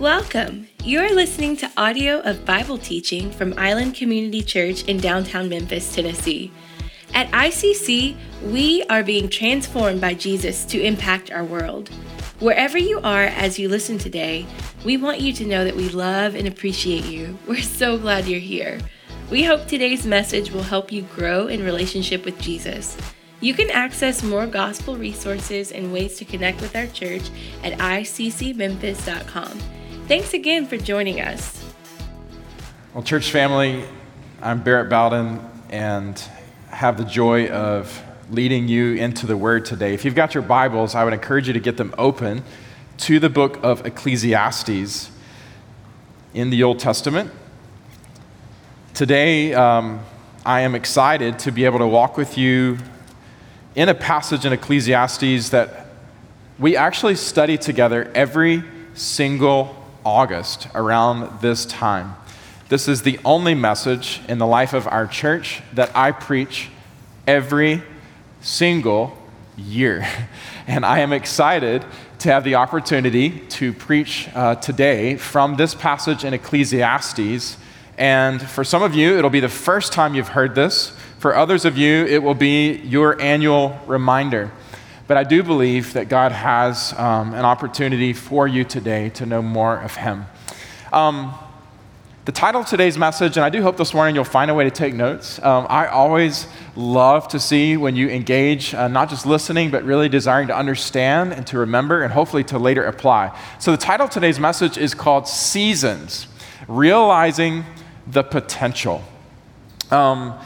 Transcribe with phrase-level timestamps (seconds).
[0.00, 0.66] Welcome.
[0.82, 6.50] You're listening to audio of Bible teaching from Island Community Church in downtown Memphis, Tennessee.
[7.12, 11.90] At ICC, we are being transformed by Jesus to impact our world.
[12.38, 14.46] Wherever you are as you listen today,
[14.86, 17.38] we want you to know that we love and appreciate you.
[17.46, 18.80] We're so glad you're here.
[19.30, 22.96] We hope today's message will help you grow in relationship with Jesus.
[23.40, 27.28] You can access more gospel resources and ways to connect with our church
[27.62, 29.60] at iccmemphis.com.
[30.10, 31.64] Thanks again for joining us.
[32.92, 33.84] Well, church family,
[34.42, 36.18] I'm Barrett Bowden and
[36.68, 39.94] have the joy of leading you into the Word today.
[39.94, 42.42] If you've got your Bibles, I would encourage you to get them open
[42.98, 45.12] to the book of Ecclesiastes
[46.34, 47.30] in the Old Testament.
[48.94, 50.00] Today, um,
[50.44, 52.78] I am excited to be able to walk with you
[53.76, 55.86] in a passage in Ecclesiastes that
[56.58, 62.14] we actually study together every single August around this time.
[62.68, 66.68] This is the only message in the life of our church that I preach
[67.26, 67.82] every
[68.40, 69.16] single
[69.56, 70.06] year.
[70.66, 71.84] And I am excited
[72.20, 77.56] to have the opportunity to preach uh, today from this passage in Ecclesiastes.
[77.98, 80.90] And for some of you, it'll be the first time you've heard this.
[81.18, 84.52] For others of you, it will be your annual reminder.
[85.10, 89.42] But I do believe that God has um, an opportunity for you today to know
[89.42, 90.24] more of Him.
[90.92, 91.34] Um,
[92.26, 94.62] the title of today's message, and I do hope this morning you'll find a way
[94.62, 95.42] to take notes.
[95.42, 100.08] Um, I always love to see when you engage, uh, not just listening, but really
[100.08, 103.36] desiring to understand and to remember and hopefully to later apply.
[103.58, 106.28] So, the title of today's message is called Seasons
[106.68, 107.64] Realizing
[108.06, 109.02] the Potential.
[109.90, 110.38] Um,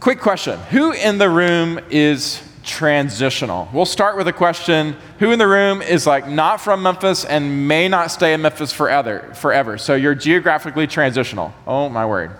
[0.00, 3.68] quick question Who in the room is transitional.
[3.72, 7.66] We'll start with a question Who in the room is like not from Memphis and
[7.66, 9.32] may not stay in Memphis forever?
[9.34, 9.78] forever?
[9.78, 11.54] So you're geographically transitional.
[11.66, 12.32] Oh, my word.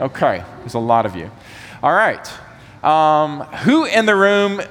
[0.00, 1.30] Okay, there's a lot of you.
[1.82, 2.26] All right.
[2.82, 4.62] Um, who in the room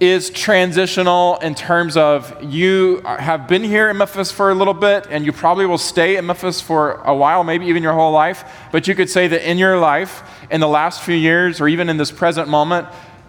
[0.00, 5.06] is transitional in terms of you have been here in Memphis for a little bit
[5.08, 8.44] and you probably will stay in Memphis for a while, maybe even your whole life,
[8.72, 11.88] but you could say that in your life, in the last few years, or even
[11.88, 12.86] in this present moment,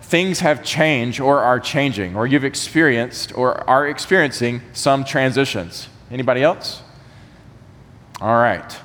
[0.08, 5.90] things have changed or are changing, or you've experienced or are experiencing some transitions.
[6.10, 6.82] Anybody else?
[8.22, 8.80] All right.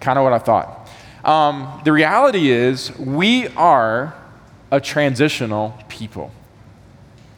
[0.00, 0.88] Kind of what I thought.
[1.22, 4.14] Um, the reality is, we are
[4.70, 6.32] a transitional people.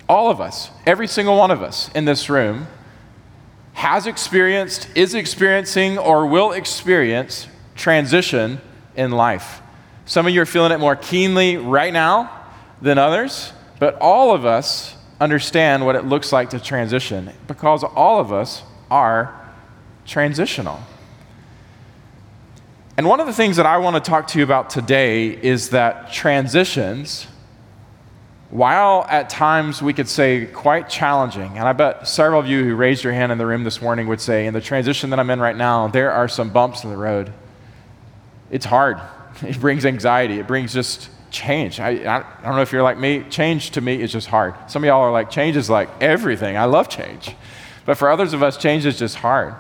[0.08, 2.68] All of us, every single one of us in this room,
[3.72, 8.60] has experienced, is experiencing, or will experience transition
[8.94, 9.62] in life.
[10.06, 12.36] Some of you are feeling it more keenly right now
[12.82, 18.20] than others, but all of us understand what it looks like to transition because all
[18.20, 19.38] of us are
[20.06, 20.80] transitional.
[22.96, 25.70] And one of the things that I want to talk to you about today is
[25.70, 27.26] that transitions,
[28.50, 32.74] while at times we could say quite challenging, and I bet several of you who
[32.74, 35.30] raised your hand in the room this morning would say, in the transition that I'm
[35.30, 37.32] in right now, there are some bumps in the road.
[38.50, 39.00] It's hard.
[39.42, 40.38] It brings anxiety.
[40.38, 41.80] It brings just change.
[41.80, 43.24] I, I, I, don't know if you're like me.
[43.30, 44.54] Change to me is just hard.
[44.68, 46.56] Some of y'all are like, change is like everything.
[46.56, 47.34] I love change.
[47.86, 49.54] But for others of us, change is just hard.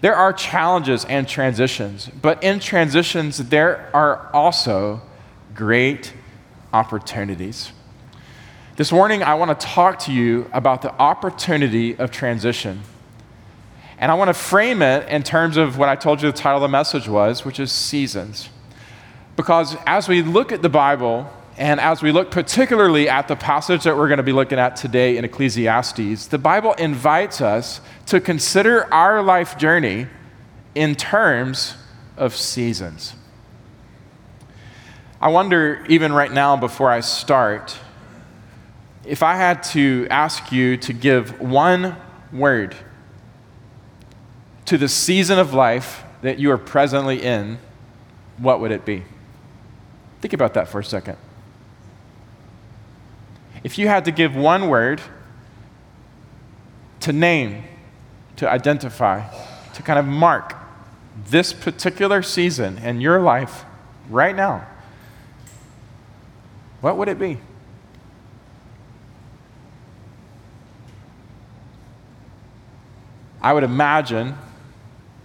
[0.00, 5.02] There are challenges and transitions, but in transitions, there are also
[5.54, 6.12] great
[6.72, 7.72] opportunities.
[8.76, 12.82] This morning, I want to talk to you about the opportunity of transition.
[13.98, 16.58] And I want to frame it in terms of what I told you the title
[16.58, 18.48] of the message was, which is seasons.
[19.38, 23.84] Because as we look at the Bible, and as we look particularly at the passage
[23.84, 28.20] that we're going to be looking at today in Ecclesiastes, the Bible invites us to
[28.20, 30.08] consider our life journey
[30.74, 31.76] in terms
[32.16, 33.14] of seasons.
[35.20, 37.78] I wonder, even right now, before I start,
[39.04, 41.94] if I had to ask you to give one
[42.32, 42.74] word
[44.64, 47.60] to the season of life that you are presently in,
[48.38, 49.04] what would it be?
[50.20, 51.16] Think about that for a second.
[53.62, 55.00] If you had to give one word
[57.00, 57.64] to name,
[58.36, 59.28] to identify,
[59.74, 60.54] to kind of mark
[61.30, 63.64] this particular season in your life
[64.08, 64.66] right now,
[66.80, 67.38] what would it be?
[73.40, 74.36] I would imagine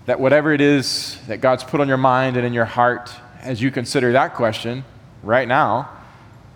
[0.05, 3.11] that whatever it is that God's put on your mind and in your heart
[3.43, 4.83] as you consider that question
[5.21, 5.89] right now,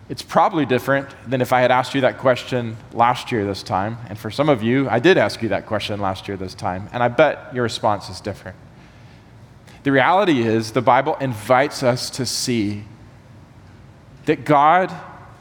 [0.09, 3.97] It's probably different than if I had asked you that question last year this time.
[4.07, 6.87] And for some of you, I did ask you that question last year this time,
[6.93, 8.55] and I bet your response is different.
[9.83, 12.83] The reality is, the Bible invites us to see
[14.25, 14.93] that God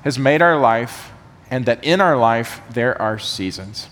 [0.03, 1.13] has made our life
[1.49, 3.89] and that in our life there are seasons.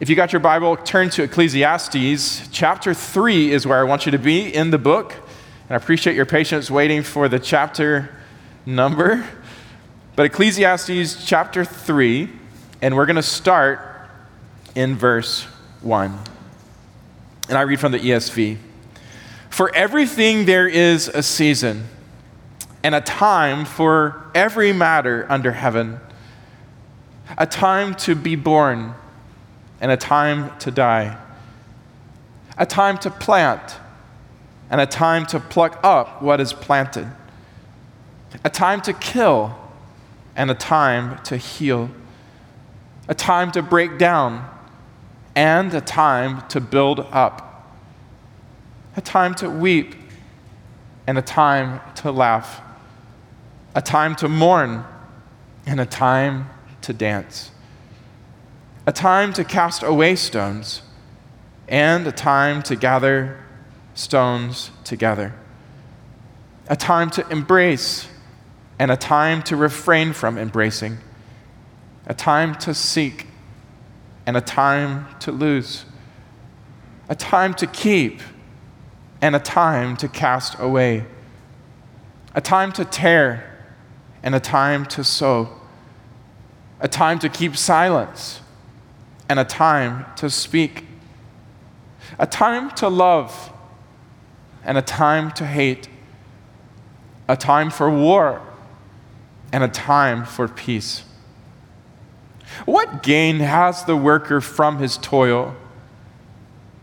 [0.00, 2.48] If you got your Bible, turn to Ecclesiastes.
[2.50, 5.14] Chapter 3 is where I want you to be in the book.
[5.70, 8.10] And I appreciate your patience waiting for the chapter
[8.66, 9.24] number.
[10.16, 12.28] But Ecclesiastes chapter 3,
[12.82, 13.78] and we're going to start
[14.74, 15.44] in verse
[15.82, 16.18] 1.
[17.48, 18.58] And I read from the ESV
[19.48, 21.84] For everything there is a season,
[22.82, 26.00] and a time for every matter under heaven,
[27.38, 28.94] a time to be born,
[29.80, 31.16] and a time to die,
[32.58, 33.76] a time to plant,
[34.70, 37.08] and a time to pluck up what is planted,
[38.44, 39.58] a time to kill
[40.36, 41.90] and a time to heal,
[43.08, 44.48] a time to break down
[45.34, 47.66] and a time to build up,
[48.96, 49.96] a time to weep
[51.06, 52.60] and a time to laugh,
[53.74, 54.84] a time to mourn
[55.66, 56.48] and a time
[56.82, 57.50] to dance,
[58.86, 60.82] a time to cast away stones
[61.66, 63.36] and a time to gather
[64.00, 65.34] stones together,
[66.68, 68.08] a time to embrace
[68.78, 70.96] and a time to refrain from embracing,
[72.06, 73.26] a time to seek,
[74.26, 75.84] and a time to lose,
[77.10, 78.20] a time to keep,
[79.20, 81.04] and a time to cast away,
[82.34, 83.58] a time to tear,
[84.22, 85.48] and a time to sow,
[86.80, 88.40] a time to keep silence,
[89.28, 90.86] and a time to speak,
[92.18, 93.52] a time to love,
[94.64, 95.88] and a time to hate,
[97.28, 98.42] a time for war
[99.52, 101.04] and a time for peace.
[102.64, 105.54] What gain has the worker from his toil?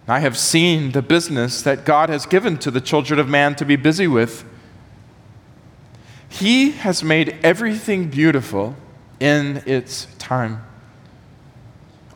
[0.08, 3.66] I have seen the business that God has given to the children of man to
[3.66, 4.46] be busy with.
[6.30, 8.76] He has made everything beautiful
[9.20, 10.64] in its time.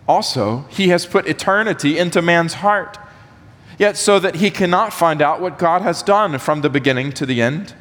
[0.08, 2.98] Also, He has put eternity into man's heart,
[3.82, 7.26] yet so that he cannot find out what God has done from the beginning to
[7.26, 7.74] the end.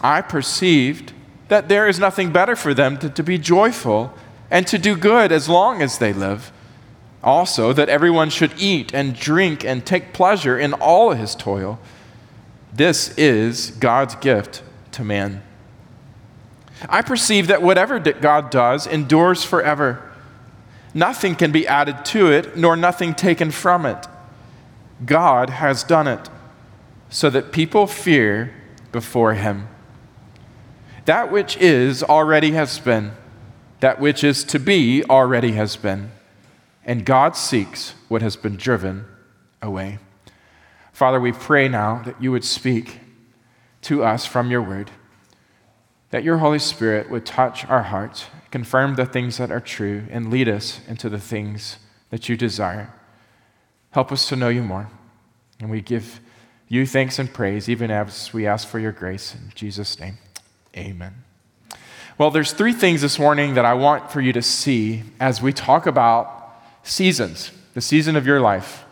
[0.00, 1.12] I perceived
[1.48, 4.14] that there is nothing better for them than to be joyful
[4.50, 6.50] and to do good as long as they live.
[7.22, 11.78] Also, that everyone should eat and drink and take pleasure in all his toil.
[12.72, 14.62] This is God's gift
[14.92, 15.42] to man.
[16.88, 20.10] I perceive that whatever God does endures forever.
[20.94, 24.06] Nothing can be added to it, nor nothing taken from it.
[25.04, 26.28] God has done it
[27.08, 28.54] so that people fear
[28.92, 29.68] before him.
[31.04, 33.12] That which is already has been.
[33.80, 36.10] That which is to be already has been.
[36.84, 39.04] And God seeks what has been driven
[39.60, 39.98] away.
[40.92, 43.00] Father, we pray now that you would speak
[43.82, 44.90] to us from your word,
[46.10, 50.30] that your Holy Spirit would touch our hearts, confirm the things that are true, and
[50.30, 51.78] lead us into the things
[52.10, 52.93] that you desire.
[53.94, 54.88] Help us to know you more.
[55.60, 56.18] And we give
[56.66, 59.36] you thanks and praise, even as we ask for your grace.
[59.36, 60.18] In Jesus' name.
[60.76, 61.14] Amen.
[62.18, 65.52] Well, there's three things this morning that I want for you to see as we
[65.52, 68.84] talk about seasons, the season of your life,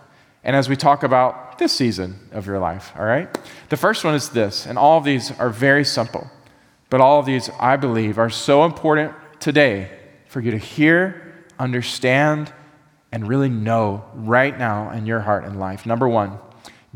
[0.45, 3.29] and as we talk about this season of your life, all right?
[3.71, 6.31] The first one is this, and all of these are very simple,
[6.91, 9.91] but all of these, I believe, are so important today
[10.29, 12.53] for you to hear, understand,
[13.13, 15.85] and really know right now in your heart and life.
[15.87, 16.39] Number one,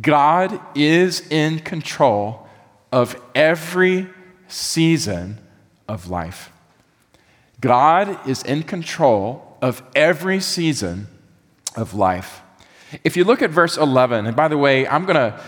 [0.00, 2.48] God is in control
[2.90, 4.08] of every
[4.48, 5.38] season
[5.86, 6.50] of life.
[7.60, 11.06] God is in control of every season
[11.74, 12.42] of life.
[13.04, 15.40] If you look at verse 11, and by the way, I'm going to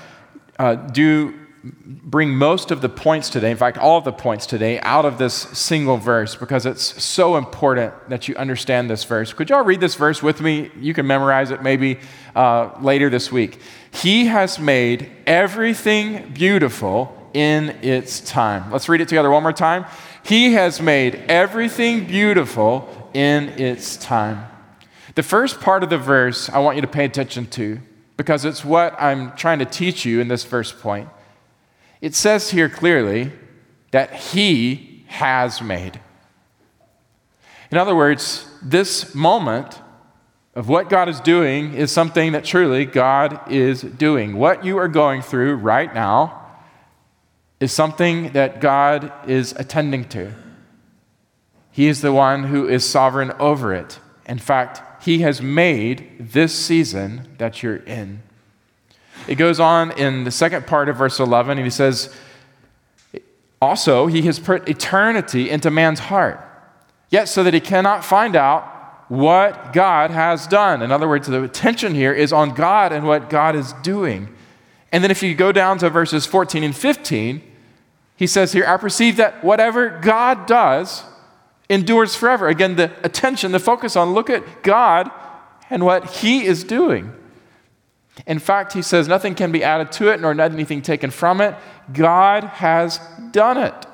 [0.59, 4.81] uh, do bring most of the points today, in fact, all of the points today,
[4.81, 9.33] out of this single verse because it's so important that you understand this verse.
[9.33, 10.71] Could y'all read this verse with me?
[10.79, 11.99] You can memorize it maybe
[12.37, 13.61] uh, later this week.
[13.93, 18.71] He has made everything beautiful in its time.
[18.71, 19.87] Let's read it together one more time.
[20.25, 24.47] He has made everything beautiful in its time.
[25.15, 27.81] The first part of the verse I want you to pay attention to
[28.17, 31.09] because it's what I'm trying to teach you in this first point.
[32.01, 33.33] It says here clearly
[33.91, 36.01] that He has made.
[37.71, 39.81] In other words, this moment
[40.55, 44.37] of what God is doing is something that truly God is doing.
[44.37, 46.47] What you are going through right now
[47.61, 50.33] is something that God is attending to.
[51.71, 54.01] He is the one who is sovereign over it.
[54.27, 58.23] In fact, He has made this season that you're in.
[59.29, 62.15] It goes on in the second part of verse 11, and he says,
[63.61, 66.41] Also, He has put eternity into man's heart,
[67.11, 68.75] yet so that he cannot find out
[69.09, 70.83] what God has done.
[70.83, 74.35] In other words, the attention here is on God and what God is doing.
[74.93, 77.43] And then if you go down to verses 14 and 15,
[78.17, 81.05] he says here, I perceive that whatever God does
[81.69, 82.49] endures forever.
[82.49, 85.11] Again, the attention, the focus on look at God
[85.71, 87.13] and what he is doing.
[88.27, 91.55] In fact, he says nothing can be added to it nor anything taken from it.
[91.93, 93.87] God has done it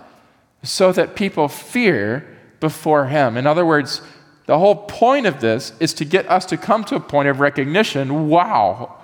[0.63, 2.27] so that people fear
[2.61, 3.37] before him.
[3.37, 4.01] In other words,
[4.47, 7.41] the whole point of this is to get us to come to a point of
[7.41, 8.99] recognition wow,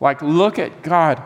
[0.00, 1.22] like, look at God.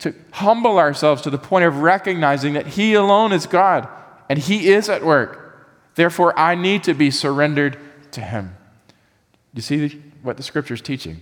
[0.00, 3.88] To humble ourselves to the point of recognizing that He alone is God
[4.28, 5.68] and He is at work.
[5.94, 7.76] Therefore, I need to be surrendered
[8.12, 8.56] to Him.
[9.52, 11.20] You see what the scripture is teaching?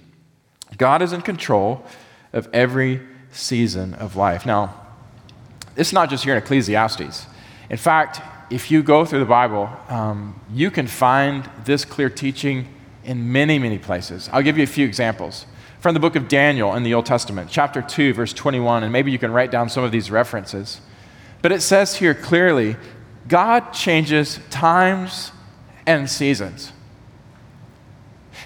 [0.77, 1.85] God is in control
[2.33, 4.45] of every season of life.
[4.45, 4.87] Now,
[5.77, 7.27] it's not just here in Ecclesiastes.
[7.71, 8.21] In fact,
[8.51, 12.67] if you go through the Bible, um, you can find this clear teaching
[13.05, 14.29] in many, many places.
[14.33, 15.47] I'll give you a few examples.
[15.81, 19.13] From the book of Daniel in the Old Testament, chapter 2, verse 21, and maybe
[19.13, 20.81] you can write down some of these references.
[21.41, 22.77] But it says here clearly
[23.29, 25.31] God changes times
[25.87, 26.73] and seasons.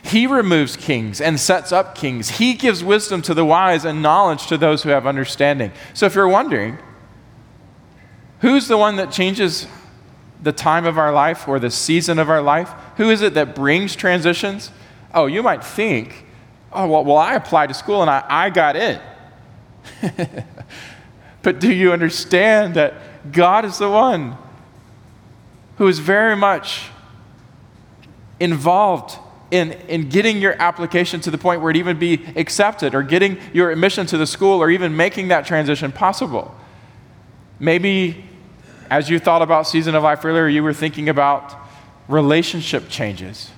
[0.02, 2.30] He removes kings and sets up kings.
[2.30, 5.72] He gives wisdom to the wise and knowledge to those who have understanding.
[5.94, 6.78] So if you're wondering,
[8.40, 9.68] who's the one that changes
[10.42, 12.72] the time of our life or the season of our life?
[12.96, 14.72] Who is it that brings transitions?
[15.14, 16.26] Oh, you might think,
[16.72, 19.00] oh, well, well I applied to school and I, I got in.
[21.42, 22.94] but do you understand that
[23.30, 24.36] God is the one
[25.76, 26.88] who is very much
[28.40, 29.16] involved
[29.52, 33.38] in, in getting your application to the point where it even be accepted or getting
[33.52, 36.54] your admission to the school or even making that transition possible?
[37.60, 38.24] Maybe
[38.90, 41.54] as you thought about season of life earlier, you were thinking about
[42.08, 43.50] relationship changes.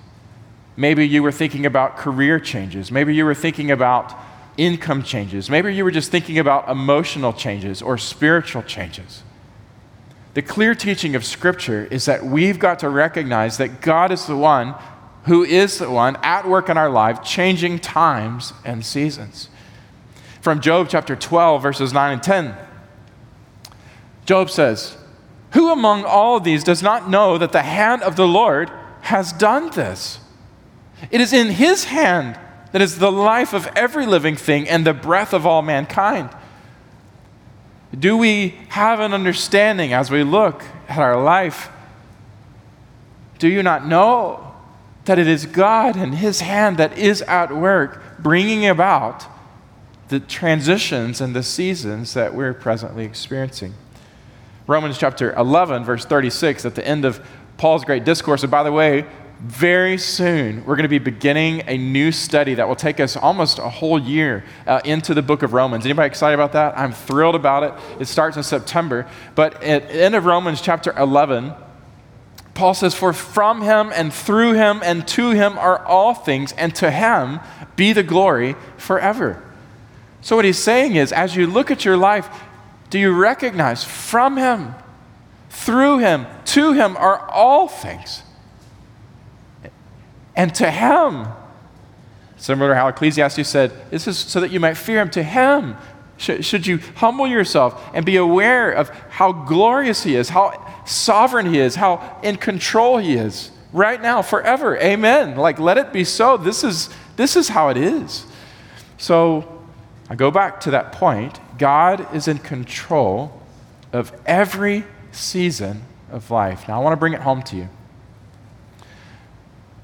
[0.77, 2.91] Maybe you were thinking about career changes.
[2.91, 4.13] Maybe you were thinking about
[4.57, 5.49] income changes.
[5.49, 9.23] Maybe you were just thinking about emotional changes or spiritual changes.
[10.35, 14.37] The clear teaching of Scripture is that we've got to recognize that God is the
[14.37, 14.75] one
[15.25, 19.49] who is the one at work in our life, changing times and seasons.
[20.41, 22.55] From Job chapter 12, verses 9 and 10,
[24.27, 24.97] Job says,
[25.55, 28.71] who among all these does not know that the hand of the Lord
[29.03, 30.19] has done this?
[31.13, 32.39] It is in his hand
[32.73, 36.29] that is the life of every living thing and the breath of all mankind.
[37.97, 41.69] Do we have an understanding as we look at our life?
[43.39, 44.44] Do you not know
[45.05, 49.27] that it is God and His hand that is at work bringing about
[50.09, 53.75] the transitions and the seasons that we're presently experiencing?
[54.67, 57.25] Romans chapter 11, verse 36, at the end of
[57.59, 58.43] Paul's great discourse.
[58.43, 59.07] And by the way,
[59.41, 63.59] very soon we're going to be beginning a new study that will take us almost
[63.59, 65.85] a whole year uh, into the book of Romans.
[65.85, 66.79] Anybody excited about that?
[66.79, 68.01] I'm thrilled about it.
[68.01, 69.07] It starts in September.
[69.35, 71.53] But at the end of Romans chapter 11,
[72.55, 76.75] Paul says, For from him and through him and to him are all things, and
[76.77, 77.41] to him
[77.77, 79.43] be the glory forever.
[80.21, 82.29] So, what he's saying is, as you look at your life,
[82.95, 84.73] do you recognize from Him,
[85.51, 88.23] through Him, to Him are all things?
[90.37, 91.27] And to Him,
[92.37, 95.11] similar to how Ecclesiastes said, this is so that you might fear Him.
[95.11, 95.77] To Him,
[96.17, 101.59] should you humble yourself and be aware of how glorious He is, how sovereign He
[101.59, 104.79] is, how in control He is right now, forever.
[104.79, 105.37] Amen.
[105.37, 106.37] Like, let it be so.
[106.37, 108.25] This is, this is how it is.
[108.97, 109.63] So
[110.09, 113.41] I go back to that point God is in control
[113.93, 116.67] of every season of life.
[116.67, 117.69] Now, I want to bring it home to you.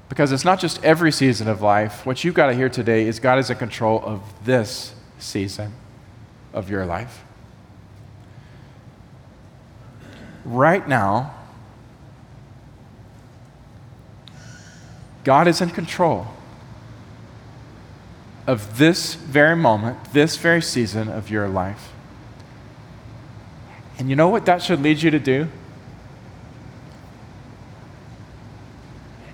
[0.09, 2.05] Because it's not just every season of life.
[2.05, 5.73] What you've got to hear today is God is in control of this season
[6.53, 7.23] of your life.
[10.43, 11.33] Right now,
[15.23, 16.27] God is in control
[18.47, 21.91] of this very moment, this very season of your life.
[23.99, 25.47] And you know what that should lead you to do?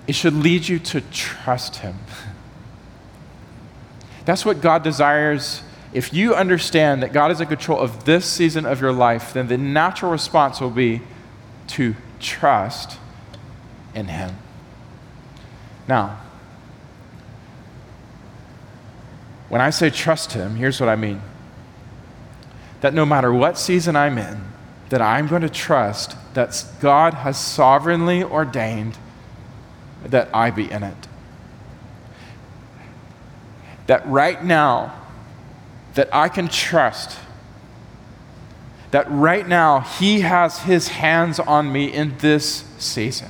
[0.06, 1.96] It should lead you to trust Him.
[4.24, 5.62] That's what God desires.
[5.92, 9.48] If you understand that God is in control of this season of your life, then
[9.48, 11.00] the natural response will be
[11.68, 12.98] to trust
[13.94, 14.36] in Him.
[15.86, 16.20] Now,
[19.48, 21.22] when I say trust Him, here's what I mean
[22.80, 24.40] that no matter what season I'm in,
[24.90, 28.96] that I'm going to trust that God has sovereignly ordained
[30.04, 31.08] that I be in it.
[33.88, 34.94] That right now,
[35.94, 37.18] that I can trust
[38.90, 43.28] that right now He has His hands on me in this season.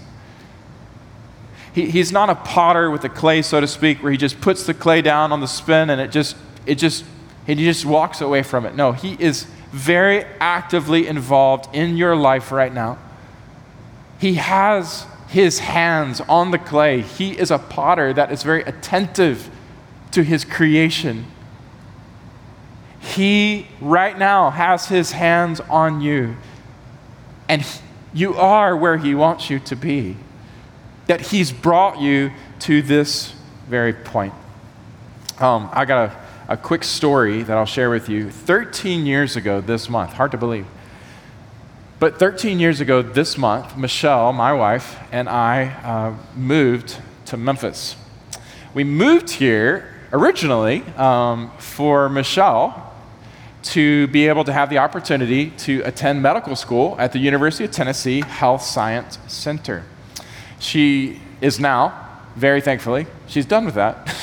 [1.75, 4.65] He, he's not a potter with the clay, so to speak, where he just puts
[4.65, 6.37] the clay down on the spin and it just,
[6.67, 7.05] it just,
[7.47, 8.75] he just walks away from it.
[8.75, 12.99] No, he is very actively involved in your life right now.
[14.19, 17.03] He has his hands on the clay.
[17.03, 19.50] He is a potter that is very attentive
[20.12, 21.27] to his creation.
[23.00, 26.37] He right now has his hands on you,
[27.49, 27.64] and
[28.12, 30.17] you are where he wants you to be.
[31.07, 33.35] That he's brought you to this
[33.69, 34.35] very point.
[35.38, 38.31] Um, I got a, a quick story that I'll share with you.
[38.31, 40.67] 13 years ago this month, hard to believe.
[42.00, 47.97] But 13 years ago this month, Michelle, my wife, and I uh, moved to Memphis.
[48.75, 52.88] We moved here originally um, for Michelle
[53.62, 57.71] to be able to have the opportunity to attend medical school at the University of
[57.71, 59.85] Tennessee Health Science Center.
[60.59, 64.15] She is now, very thankfully, she's done with that.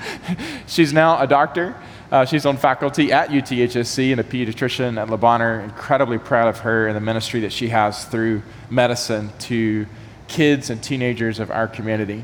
[0.66, 1.76] she's now a doctor.
[2.10, 5.60] Uh, she's on faculty at UTHSC and a pediatrician at Le Bonheur.
[5.60, 9.86] Incredibly proud of her and the ministry that she has through medicine to
[10.28, 12.22] kids and teenagers of our community.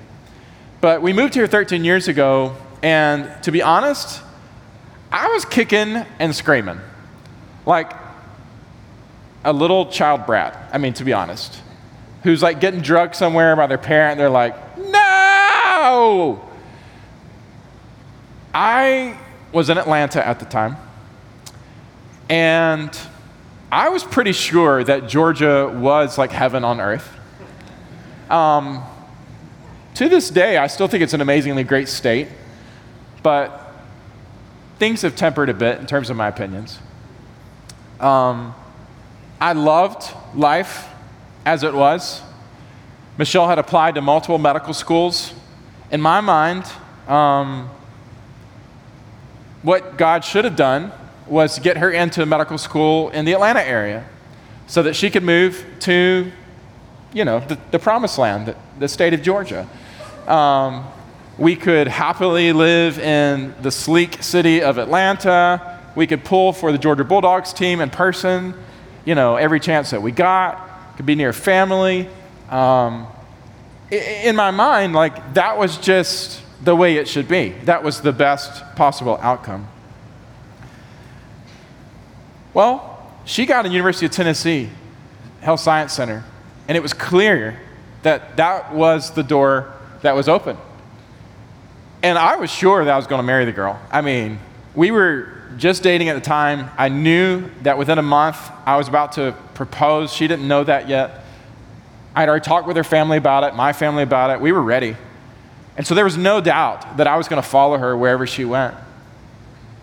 [0.80, 4.22] But we moved here 13 years ago, and to be honest,
[5.10, 6.80] I was kicking and screaming
[7.64, 7.92] like
[9.44, 10.70] a little child brat.
[10.72, 11.60] I mean, to be honest,
[12.22, 14.18] who's like getting drugged somewhere by their parent.
[14.18, 16.42] They're like, no!
[18.52, 19.18] I
[19.52, 20.76] was in Atlanta at the time,
[22.28, 22.98] and
[23.70, 27.08] I was pretty sure that Georgia was like heaven on earth.
[28.30, 28.82] Um,
[29.94, 32.28] to this day, I still think it's an amazingly great state,
[33.22, 33.67] but
[34.78, 36.78] things have tempered a bit in terms of my opinions.
[38.00, 38.54] Um,
[39.40, 40.88] I loved life
[41.44, 42.22] as it was.
[43.16, 45.34] Michelle had applied to multiple medical schools.
[45.90, 46.64] In my mind,
[47.08, 47.68] um,
[49.62, 50.92] what God should have done
[51.26, 54.06] was get her into a medical school in the Atlanta area
[54.66, 56.30] so that she could move to,
[57.12, 59.68] you know, the, the promised land, the, the state of Georgia.
[60.26, 60.86] Um,
[61.38, 65.80] we could happily live in the sleek city of Atlanta.
[65.94, 68.54] We could pull for the Georgia Bulldogs team in person,
[69.04, 70.96] you know, every chance that we got.
[70.96, 72.08] Could be near family.
[72.50, 73.06] Um,
[73.90, 77.50] in my mind, like, that was just the way it should be.
[77.64, 79.68] That was the best possible outcome.
[82.52, 84.70] Well, she got a University of Tennessee
[85.40, 86.24] Health Science Center,
[86.66, 87.60] and it was clear
[88.02, 89.72] that that was the door
[90.02, 90.56] that was open.
[92.02, 93.80] And I was sure that I was going to marry the girl.
[93.90, 94.38] I mean,
[94.74, 96.70] we were just dating at the time.
[96.78, 100.12] I knew that within a month I was about to propose.
[100.12, 101.24] She didn't know that yet.
[102.14, 104.40] I'd already talked with her family about it, my family about it.
[104.40, 104.96] We were ready.
[105.76, 108.44] And so there was no doubt that I was going to follow her wherever she
[108.44, 108.74] went.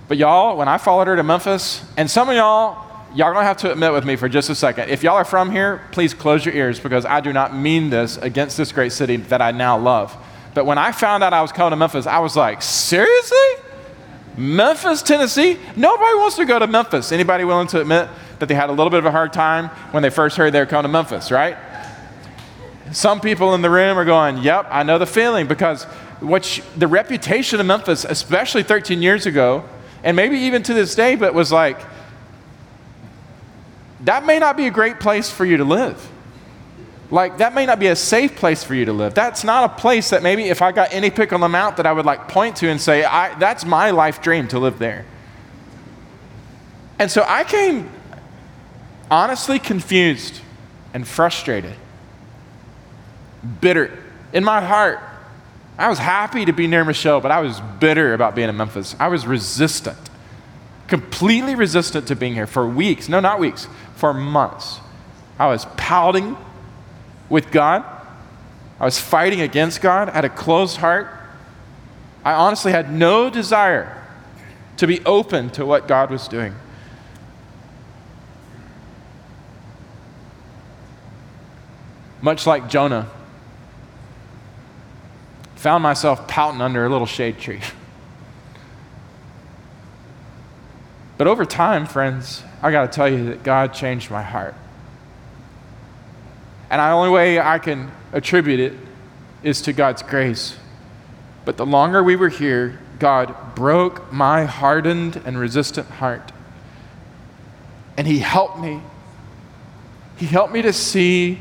[0.08, 3.58] But y'all, when I followed her to Memphis, and some of y'all, y'all gonna have
[3.58, 4.90] to admit with me for just a second.
[4.90, 8.18] If y'all are from here, please close your ears because I do not mean this
[8.18, 10.16] against this great city that I now love.
[10.56, 13.38] But when I found out I was coming to Memphis, I was like, seriously?
[14.38, 15.60] Memphis, Tennessee?
[15.76, 17.12] Nobody wants to go to Memphis.
[17.12, 18.08] Anybody willing to admit
[18.40, 20.60] that they had a little bit of a hard time when they first heard they
[20.60, 21.58] were coming to Memphis, right?
[22.94, 25.84] Some people in the room are going, yep, I know the feeling because
[26.22, 29.66] what the reputation of Memphis, especially 13 years ago,
[30.06, 31.80] and maybe even to this day, but was like,
[34.02, 36.10] that may not be a great place for you to live.
[37.12, 39.14] Like, that may not be a safe place for you to live.
[39.14, 41.86] That's not a place that maybe if I got any pick on the mount that
[41.86, 45.06] I would like point to and say, that's my life dream to live there.
[46.98, 47.92] And so I came
[49.12, 50.42] honestly confused
[50.94, 51.76] and frustrated,
[53.62, 54.02] bitter
[54.34, 55.00] in my heart.
[55.78, 58.96] I was happy to be near Michelle, but I was bitter about being in Memphis.
[58.98, 59.98] I was resistant,
[60.88, 63.10] completely resistant to being here for weeks.
[63.10, 64.80] No, not weeks, for months.
[65.38, 66.38] I was pouting
[67.30, 67.84] with God.
[68.80, 70.10] I was fighting against God.
[70.10, 71.08] I had a closed heart.
[72.24, 74.04] I honestly had no desire
[74.78, 76.54] to be open to what God was doing.
[82.22, 83.10] Much like Jonah,
[85.56, 87.62] found myself pouting under a little shade tree.
[91.18, 94.54] But over time, friends, I got to tell you that God changed my heart.
[96.76, 98.74] And the only way I can attribute it
[99.44, 100.58] is to God's grace.
[101.46, 106.34] But the longer we were here, God broke my hardened and resistant heart.
[107.96, 108.82] And He helped me.
[110.18, 111.40] He helped me to see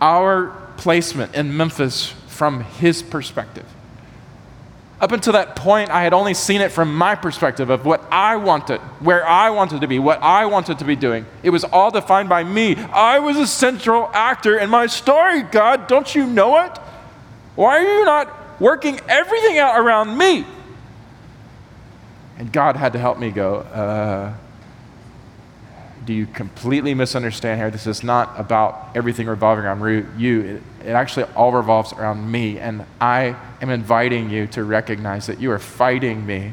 [0.00, 3.66] our placement in Memphis from His perspective.
[4.98, 8.36] Up until that point, I had only seen it from my perspective of what I
[8.36, 11.26] wanted, where I wanted to be, what I wanted to be doing.
[11.42, 12.76] It was all defined by me.
[12.76, 15.86] I was a central actor in my story, God.
[15.86, 16.78] Don't you know it?
[17.56, 20.46] Why are you not working everything out around me?
[22.38, 24.32] And God had to help me go, uh,
[26.06, 27.70] do you completely misunderstand here?
[27.70, 30.40] This is not about everything revolving around you.
[30.40, 32.58] It, it, actually all revolves around me.
[32.58, 36.52] And I am inviting you to recognize that you are fighting me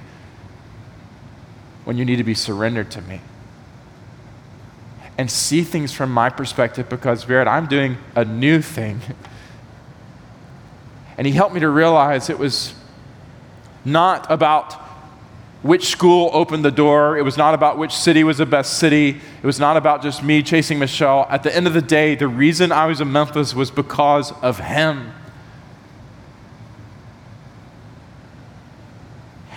[1.85, 3.21] when you need to be surrendered to me.
[5.17, 9.01] And see things from my perspective because, Barrett, I'm doing a new thing.
[11.17, 12.73] And he helped me to realize it was
[13.85, 14.73] not about
[15.61, 17.17] which school opened the door.
[17.17, 19.09] It was not about which city was the best city.
[19.41, 21.25] It was not about just me chasing Michelle.
[21.29, 24.59] At the end of the day, the reason I was in Memphis was because of
[24.59, 25.13] him.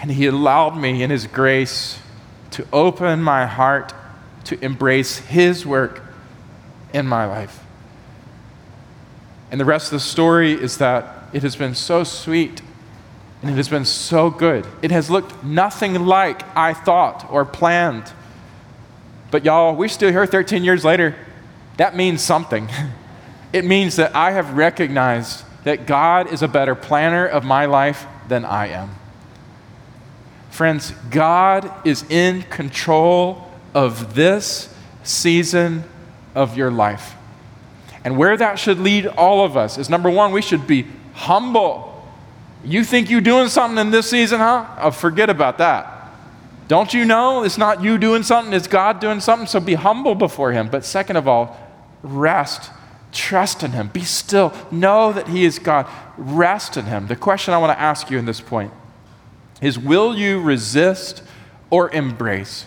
[0.07, 1.99] And he allowed me in his grace
[2.53, 3.93] to open my heart
[4.45, 6.01] to embrace his work
[6.93, 7.59] in my life.
[9.51, 12.63] And the rest of the story is that it has been so sweet
[13.43, 14.65] and it has been so good.
[14.81, 18.13] It has looked nothing like I thought or planned.
[19.33, 21.17] But y'all, we're still here 13 years later.
[21.79, 22.69] That means something.
[23.53, 28.07] It means that I have recognized that God is a better planner of my life
[28.29, 28.91] than I am.
[30.57, 35.85] Friends, God is in control of this season
[36.35, 37.15] of your life.
[38.05, 41.97] And where that should lead all of us is number one, we should be humble
[42.67, 44.67] you think you're doing something in this season, huh?
[44.81, 45.93] Oh, forget about that.
[46.69, 49.47] Don't you know it's not you doing something, it's God doing something?
[49.47, 50.69] So be humble before Him.
[50.69, 51.57] But second of all,
[52.03, 52.71] rest.
[53.13, 53.89] Trust in Him.
[53.89, 54.53] Be still.
[54.73, 55.87] Know that He is God.
[56.17, 57.07] Rest in Him.
[57.07, 58.73] The question I want to ask you in this point
[59.61, 61.23] is Will you resist
[61.71, 62.67] or embrace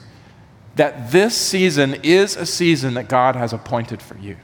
[0.75, 4.37] that this season is a season that God has appointed for you?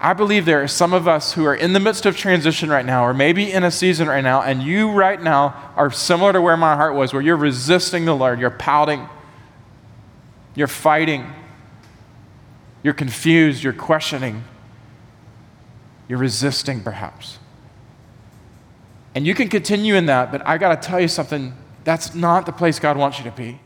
[0.00, 2.86] I believe there are some of us who are in the midst of transition right
[2.86, 6.40] now, or maybe in a season right now, and you right now are similar to
[6.40, 9.08] where my heart was, where you're resisting the Lord, you're pouting,
[10.54, 11.26] you're fighting,
[12.84, 14.44] you're confused, you're questioning,
[16.08, 17.37] you're resisting perhaps.
[19.14, 22.46] And you can continue in that, but I got to tell you something that's not
[22.46, 23.60] the place God wants you to be.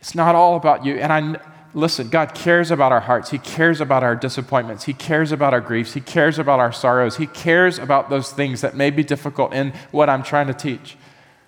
[0.00, 0.96] It's not all about you.
[0.96, 1.40] And I
[1.74, 3.30] listen, God cares about our hearts.
[3.30, 4.84] He cares about our disappointments.
[4.84, 5.92] He cares about our griefs.
[5.94, 7.16] He cares about our sorrows.
[7.16, 10.96] He cares about those things that may be difficult in what I'm trying to teach.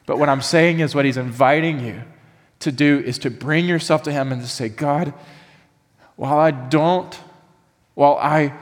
[0.04, 2.02] But what I'm saying is, what He's inviting you
[2.60, 5.14] to do is to bring yourself to Him and to say, God,
[6.16, 7.18] while I don't,
[7.94, 8.52] while I,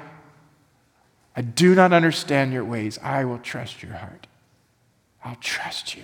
[1.36, 4.26] I do not understand your ways, I will trust your heart.
[5.24, 6.02] I'll trust you.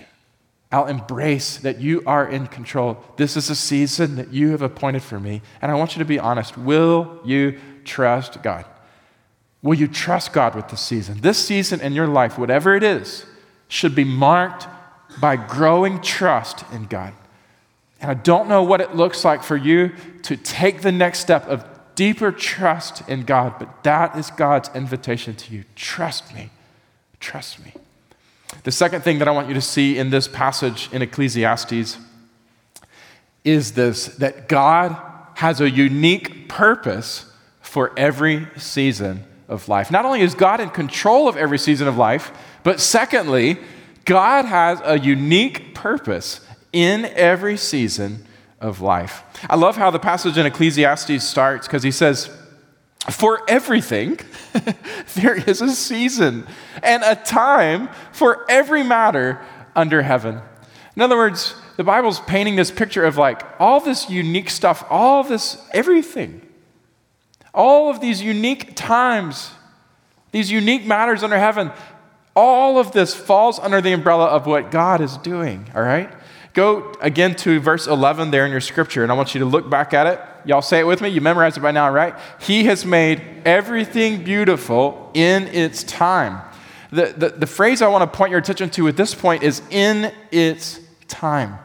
[0.71, 3.03] I'll embrace that you are in control.
[3.17, 5.41] This is a season that you have appointed for me.
[5.61, 6.57] And I want you to be honest.
[6.57, 8.65] Will you trust God?
[9.61, 11.21] Will you trust God with this season?
[11.21, 13.25] This season in your life, whatever it is,
[13.67, 14.67] should be marked
[15.19, 17.13] by growing trust in God.
[17.99, 19.91] And I don't know what it looks like for you
[20.23, 25.35] to take the next step of deeper trust in God, but that is God's invitation
[25.35, 25.65] to you.
[25.75, 26.49] Trust me.
[27.19, 27.73] Trust me.
[28.63, 31.97] The second thing that I want you to see in this passage in Ecclesiastes
[33.43, 34.95] is this that God
[35.35, 37.25] has a unique purpose
[37.61, 39.89] for every season of life.
[39.89, 42.31] Not only is God in control of every season of life,
[42.63, 43.57] but secondly,
[44.05, 48.25] God has a unique purpose in every season
[48.59, 49.23] of life.
[49.49, 52.29] I love how the passage in Ecclesiastes starts because he says,
[53.09, 54.19] For everything,
[55.15, 56.45] there is a season
[56.83, 59.41] and a time for every matter
[59.75, 60.39] under heaven.
[60.95, 65.23] In other words, the Bible's painting this picture of like all this unique stuff, all
[65.23, 66.47] this, everything,
[67.53, 69.51] all of these unique times,
[70.31, 71.71] these unique matters under heaven,
[72.35, 76.11] all of this falls under the umbrella of what God is doing, all right?
[76.53, 79.69] Go again to verse 11 there in your scripture, and I want you to look
[79.69, 80.19] back at it.
[80.43, 81.09] Y'all say it with me.
[81.09, 82.15] You memorized it by now, right?
[82.41, 86.41] He has made everything beautiful in its time.
[86.91, 89.61] The, the, the phrase I want to point your attention to at this point is
[89.69, 91.57] in its time.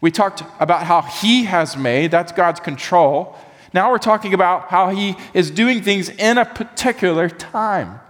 [0.00, 3.36] We talked about how He has made, that's God's control.
[3.74, 8.00] Now we're talking about how He is doing things in a particular time.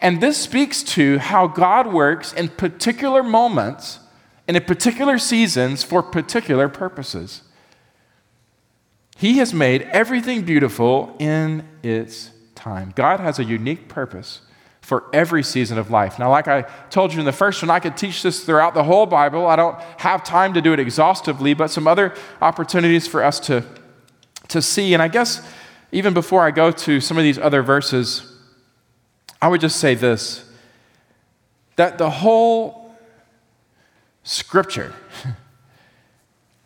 [0.00, 4.00] And this speaks to how God works in particular moments,
[4.48, 7.42] and in particular seasons, for particular purposes.
[9.16, 12.92] He has made everything beautiful in its time.
[12.96, 14.40] God has a unique purpose
[14.80, 16.18] for every season of life.
[16.18, 18.84] Now, like I told you in the first one, I could teach this throughout the
[18.84, 19.46] whole Bible.
[19.46, 23.64] I don't have time to do it exhaustively, but some other opportunities for us to,
[24.48, 24.94] to see.
[24.94, 25.46] And I guess
[25.92, 28.34] even before I go to some of these other verses,
[29.42, 30.44] I would just say this
[31.76, 32.87] that the whole
[34.28, 34.94] scripture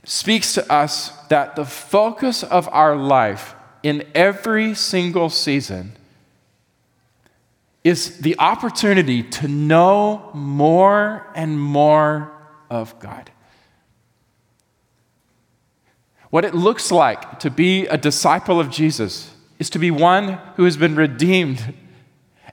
[0.02, 5.92] speaks to us that the focus of our life in every single season
[7.84, 12.32] is the opportunity to know more and more
[12.68, 13.30] of God.
[16.30, 20.64] What it looks like to be a disciple of Jesus is to be one who
[20.64, 21.74] has been redeemed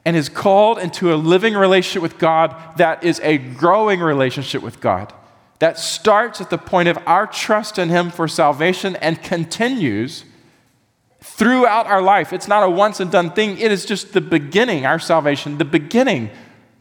[0.06, 4.80] and is called into a living relationship with God that is a growing relationship with
[4.80, 5.14] God.
[5.60, 10.24] That starts at the point of our trust in Him for salvation and continues
[11.22, 12.32] throughout our life.
[12.32, 15.66] It's not a once and done thing, it is just the beginning, our salvation, the
[15.66, 16.30] beginning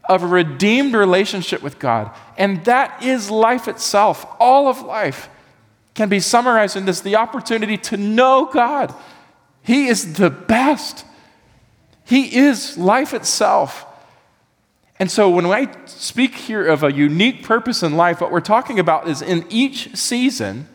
[0.07, 2.11] of a redeemed relationship with God.
[2.37, 4.25] And that is life itself.
[4.39, 5.29] All of life
[5.93, 8.93] can be summarized in this the opportunity to know God.
[9.61, 11.05] He is the best,
[12.09, 13.85] He is life itself.
[14.97, 18.79] And so when I speak here of a unique purpose in life, what we're talking
[18.79, 20.67] about is in each season,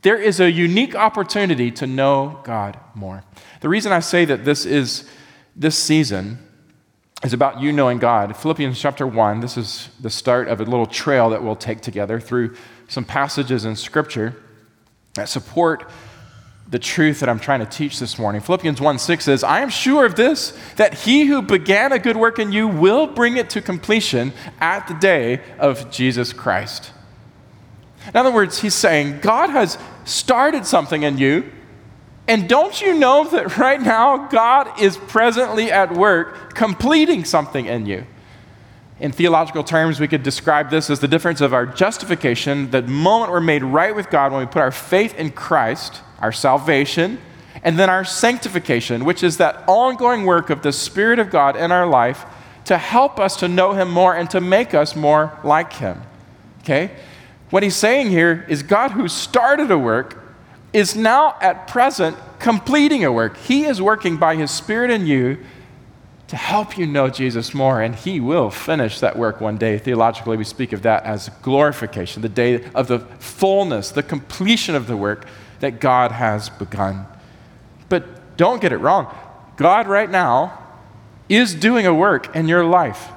[0.00, 3.22] there is a unique opportunity to know God more.
[3.60, 5.06] The reason I say that this is
[5.54, 6.38] this season
[7.22, 8.34] is about you knowing God.
[8.34, 12.18] Philippians chapter 1, this is the start of a little trail that we'll take together
[12.18, 12.56] through
[12.88, 14.42] some passages in Scripture
[15.16, 15.90] that support
[16.70, 18.42] the truth that I'm trying to teach this morning.
[18.42, 22.16] Philippians 1 6 says, I am sure of this, that he who began a good
[22.16, 26.92] work in you will bring it to completion at the day of Jesus Christ.
[28.06, 31.50] In other words, he's saying, God has started something in you.
[32.26, 37.86] And don't you know that right now God is presently at work completing something in
[37.86, 38.06] you?
[39.00, 43.32] In theological terms, we could describe this as the difference of our justification, the moment
[43.32, 47.18] we're made right with God when we put our faith in Christ, our salvation,
[47.62, 51.72] and then our sanctification, which is that ongoing work of the Spirit of God in
[51.72, 52.24] our life
[52.66, 56.02] to help us to know Him more and to make us more like Him.
[56.60, 56.90] Okay?
[57.50, 60.22] What he's saying here is God, who started a work,
[60.72, 63.36] is now at present completing a work.
[63.38, 65.38] He is working by his Spirit in you
[66.26, 69.78] to help you know Jesus more, and he will finish that work one day.
[69.78, 74.86] Theologically, we speak of that as glorification, the day of the fullness, the completion of
[74.86, 75.26] the work
[75.60, 77.06] that God has begun.
[77.88, 79.14] But don't get it wrong.
[79.56, 80.58] God, right now,
[81.28, 83.08] is doing a work in your life.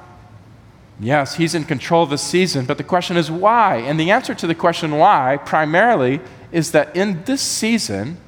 [1.00, 3.76] Yes, he's in control of the season, but the question is why?
[3.76, 6.20] And the answer to the question why, primarily,
[6.52, 8.18] is that in this season,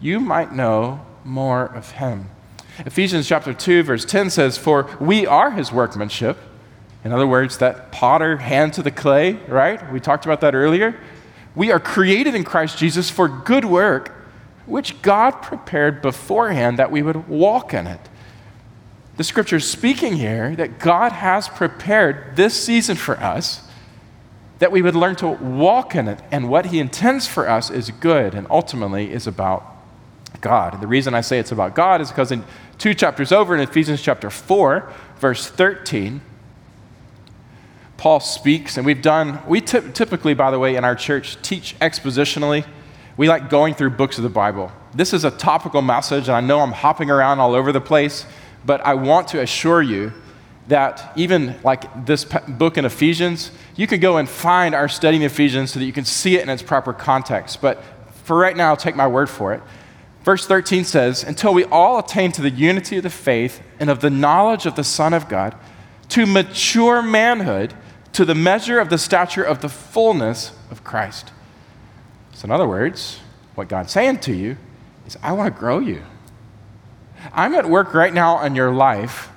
[0.00, 2.30] you might know more of him.
[2.78, 6.38] Ephesians chapter 2, verse 10 says, For we are his workmanship.
[7.04, 9.92] In other words, that potter hand to the clay, right?
[9.92, 10.98] We talked about that earlier.
[11.54, 14.12] We are created in Christ Jesus for good work,
[14.66, 18.00] which God prepared beforehand that we would walk in it
[19.16, 23.60] the scripture is speaking here that God has prepared this season for us
[24.58, 26.20] that we would learn to walk in it.
[26.30, 29.64] And what He intends for us is good and ultimately is about
[30.40, 30.74] God.
[30.74, 32.44] And the reason I say it's about God is because in
[32.78, 36.20] two chapters over, in Ephesians chapter 4, verse 13,
[38.04, 41.74] Paul speaks, and we've done, we t- typically, by the way, in our church, teach
[41.78, 42.66] expositionally.
[43.16, 44.70] We like going through books of the Bible.
[44.94, 48.26] This is a topical message, and I know I'm hopping around all over the place.
[48.62, 50.12] But I want to assure you
[50.68, 55.22] that even like this book in Ephesians, you can go and find our study in
[55.22, 57.62] Ephesians so that you can see it in its proper context.
[57.62, 57.82] But
[58.24, 59.62] for right now, I'll take my word for it.
[60.24, 64.00] Verse 13 says, Until we all attain to the unity of the faith and of
[64.00, 65.56] the knowledge of the Son of God,
[66.10, 67.72] to mature manhood,
[68.14, 71.32] to the measure of the stature of the fullness of Christ.
[72.32, 73.20] So, in other words,
[73.54, 74.56] what God's saying to you
[75.06, 76.02] is, I want to grow you.
[77.32, 79.30] I'm at work right now in your life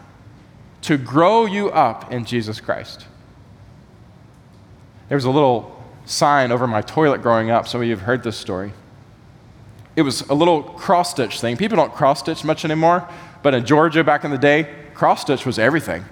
[0.83, 3.05] to grow you up in Jesus Christ.
[5.09, 7.67] There was a little sign over my toilet growing up.
[7.67, 8.73] Some of you have heard this story.
[9.95, 11.57] It was a little cross stitch thing.
[11.57, 13.07] People don't cross stitch much anymore,
[13.41, 16.05] but in Georgia back in the day, cross stitch was everything.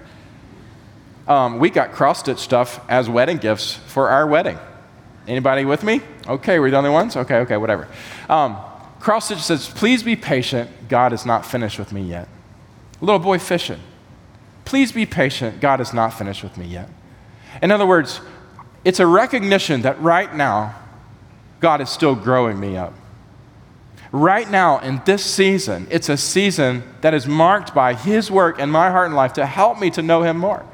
[1.28, 4.58] Um, we got cross stitch stuff as wedding gifts for our wedding.
[5.28, 6.02] Anybody with me?
[6.28, 7.16] Okay, we're the only ones?
[7.16, 7.88] Okay, okay, whatever.
[8.30, 8.58] Um,
[9.00, 10.70] cross stitch says, Please be patient.
[10.88, 12.28] God is not finished with me yet.
[13.02, 13.80] Little boy fishing.
[14.66, 15.60] Please be patient.
[15.60, 16.90] God is not finished with me yet.
[17.62, 18.22] In other words,
[18.84, 20.76] it's a recognition that right now,
[21.60, 22.94] God is still growing me up.
[24.12, 28.70] Right now, in this season, it's a season that is marked by His work in
[28.70, 30.66] my heart and life to help me to know Him more.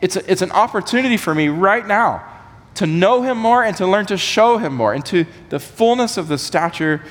[0.00, 2.26] It's, a, it's an opportunity for me right now
[2.74, 6.28] to know Him more and to learn to show Him more into the fullness of
[6.28, 7.02] the stature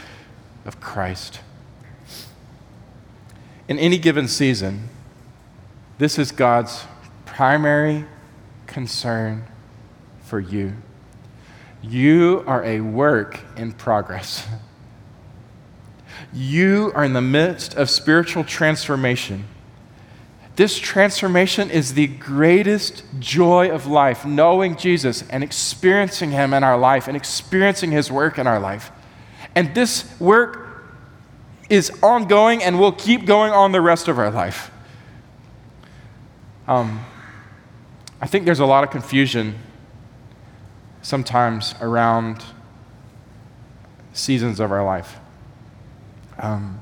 [0.65, 1.41] of Christ.
[3.67, 4.89] In any given season,
[5.99, 6.85] this is God's
[7.25, 8.05] primary
[8.65, 9.45] concern
[10.21, 10.73] for you.
[11.81, 14.47] You are a work in progress.
[16.33, 19.45] You are in the midst of spiritual transformation.
[20.59, 26.77] This transformation is the greatest joy of life, knowing Jesus and experiencing Him in our
[26.77, 28.91] life and experiencing His work in our life.
[29.55, 30.83] And this work
[31.69, 34.69] is ongoing and will keep going on the rest of our life.
[36.67, 37.05] Um,
[38.19, 39.55] I think there's a lot of confusion
[41.01, 42.43] sometimes around
[44.11, 45.19] seasons of our life.
[46.37, 46.81] Um,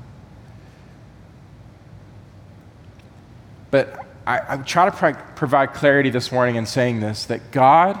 [3.70, 7.98] but I, I try to pro- provide clarity this morning in saying this that God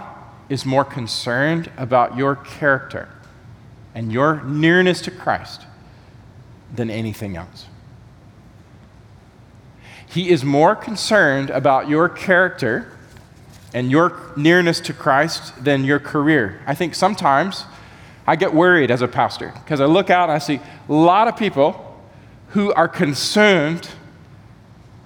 [0.48, 3.08] is more concerned about your character
[3.94, 5.66] and your nearness to Christ
[6.74, 7.66] than anything else.
[10.06, 12.92] He is more concerned about your character
[13.74, 16.62] and your nearness to Christ than your career.
[16.66, 17.64] I think sometimes
[18.26, 21.28] I get worried as a pastor because I look out and I see a lot
[21.28, 21.84] of people
[22.48, 23.88] who are consumed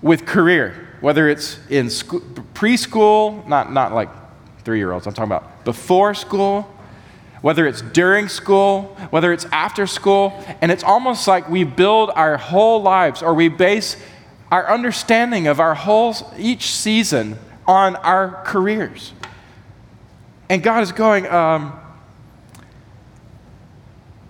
[0.02, 2.20] with career, whether it's in school,
[2.54, 4.10] preschool, not, not like
[4.64, 6.62] three year olds, I'm talking about before school,
[7.40, 12.36] whether it's during school, whether it's after school, and it's almost like we build our
[12.36, 13.96] whole lives or we base
[14.50, 19.12] our understanding of our whole each season on our careers.
[20.48, 21.78] And God is going, um,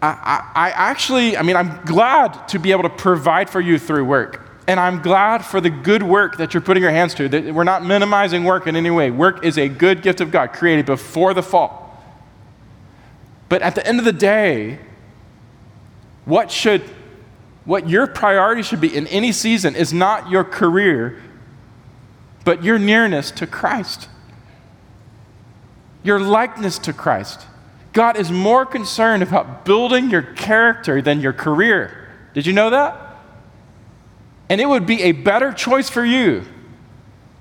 [0.01, 0.09] I,
[0.55, 4.05] I, I actually, I mean, I'm glad to be able to provide for you through
[4.05, 4.42] work.
[4.67, 7.29] And I'm glad for the good work that you're putting your hands to.
[7.29, 9.11] That we're not minimizing work in any way.
[9.11, 11.83] Work is a good gift of God created before the fall.
[13.49, 14.79] But at the end of the day,
[16.25, 16.83] what should
[17.65, 21.23] what your priority should be in any season is not your career,
[22.45, 24.09] but your nearness to Christ,
[26.03, 27.47] your likeness to Christ.
[27.93, 32.09] God is more concerned about building your character than your career.
[32.35, 33.12] Did you know that?
[34.53, 36.45] And it would be a better choice for you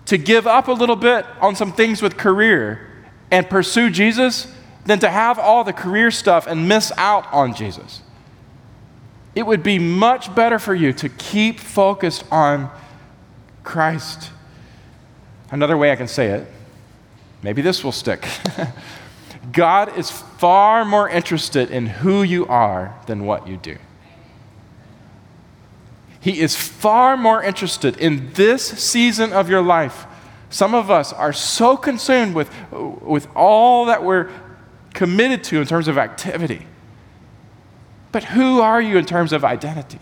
[0.06, 2.90] to give up a little bit on some things with career
[3.30, 4.48] and pursue Jesus
[4.86, 8.02] than to have all the career stuff and miss out on Jesus.
[9.36, 12.72] It would be much better for you to keep focused on
[13.66, 14.30] Christ.
[15.52, 16.48] Another way I can say it,
[17.44, 18.26] maybe this will stick.
[19.52, 23.76] God is far more interested in who you are than what you do.
[26.22, 30.06] He is far more interested in this season of your life.
[30.52, 34.30] Some of us are so consumed with, with all that we're
[34.94, 36.68] committed to in terms of activity.
[38.12, 40.00] But who are you in terms of identity?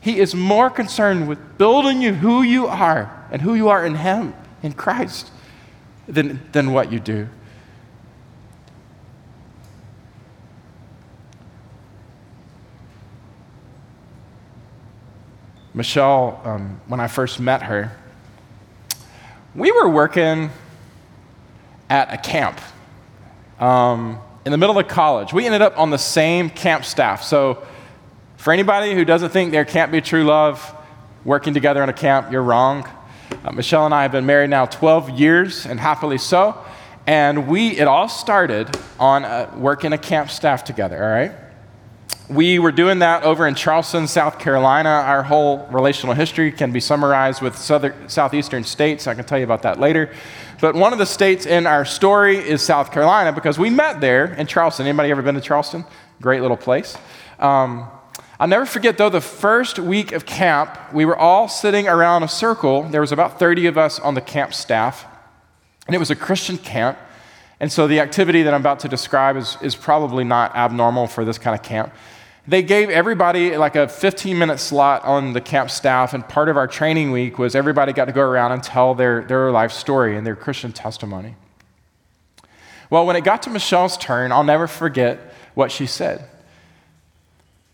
[0.00, 3.94] He is more concerned with building you who you are and who you are in
[3.94, 5.30] Him, in Christ,
[6.08, 7.28] than, than what you do.
[15.76, 17.90] Michelle, um, when I first met her,
[19.56, 20.50] we were working
[21.90, 22.60] at a camp
[23.58, 25.32] um, in the middle of college.
[25.32, 27.24] We ended up on the same camp staff.
[27.24, 27.66] So,
[28.36, 30.74] for anybody who doesn't think there can't be true love
[31.24, 32.88] working together in a camp, you're wrong.
[33.44, 36.56] Uh, Michelle and I have been married now 12 years, and happily so.
[37.06, 41.32] And we, it all started on a, working a camp staff together, all right?
[42.28, 44.88] We were doing that over in Charleston, South Carolina.
[44.88, 49.06] Our whole relational history can be summarized with southeastern states.
[49.06, 50.10] I can tell you about that later.
[50.58, 54.32] But one of the states in our story is South Carolina because we met there
[54.36, 54.86] in Charleston.
[54.86, 55.84] Anybody ever been to Charleston?
[56.22, 56.96] Great little place.
[57.38, 57.90] Um,
[58.40, 62.28] I'll never forget, though, the first week of camp, we were all sitting around a
[62.28, 62.84] circle.
[62.84, 65.04] There was about 30 of us on the camp staff,
[65.86, 66.96] and it was a Christian camp.
[67.60, 71.24] And so the activity that I'm about to describe is, is probably not abnormal for
[71.26, 71.92] this kind of camp.
[72.46, 76.56] They gave everybody like a 15 minute slot on the camp staff, and part of
[76.56, 80.16] our training week was everybody got to go around and tell their, their life story
[80.16, 81.36] and their Christian testimony.
[82.90, 86.28] Well, when it got to Michelle's turn, I'll never forget what she said.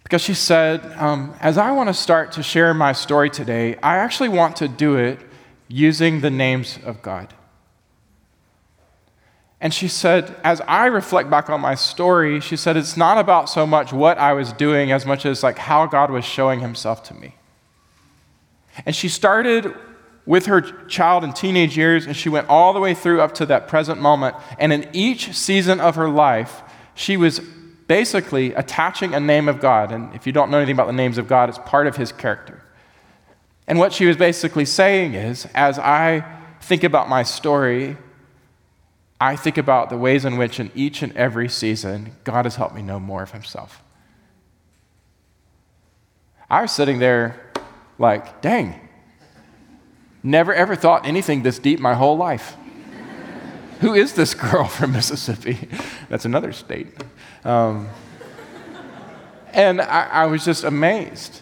[0.04, 3.96] Because she said, um, As I want to start to share my story today, I
[3.96, 5.18] actually want to do it
[5.66, 7.34] using the names of God.
[9.60, 13.50] And she said, as I reflect back on my story, she said, it's not about
[13.50, 17.02] so much what I was doing as much as like how God was showing himself
[17.04, 17.34] to me.
[18.86, 19.74] And she started
[20.24, 23.46] with her child and teenage years, and she went all the way through up to
[23.46, 24.36] that present moment.
[24.58, 26.62] And in each season of her life,
[26.94, 27.40] she was
[27.86, 29.92] basically attaching a name of God.
[29.92, 32.12] And if you don't know anything about the names of God, it's part of his
[32.12, 32.62] character.
[33.66, 36.24] And what she was basically saying is, as I
[36.60, 37.96] think about my story,
[39.20, 42.74] I think about the ways in which, in each and every season, God has helped
[42.74, 43.82] me know more of Himself.
[46.48, 47.38] I was sitting there
[47.98, 48.88] like, dang,
[50.22, 52.56] never ever thought anything this deep my whole life.
[53.80, 55.68] Who is this girl from Mississippi?
[56.08, 56.88] That's another state.
[57.44, 57.88] Um,
[59.52, 61.40] and I, I was just amazed.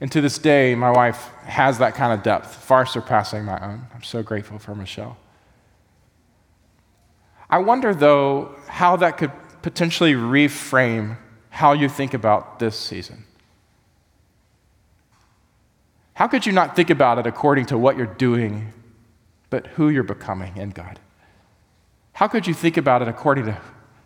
[0.00, 3.86] And to this day, my wife has that kind of depth, far surpassing my own.
[3.94, 5.16] I'm so grateful for Michelle.
[7.52, 9.30] I wonder, though, how that could
[9.60, 11.18] potentially reframe
[11.50, 13.24] how you think about this season.
[16.14, 18.72] How could you not think about it according to what you're doing,
[19.50, 20.98] but who you're becoming in God?
[22.14, 23.60] How could you think about it according to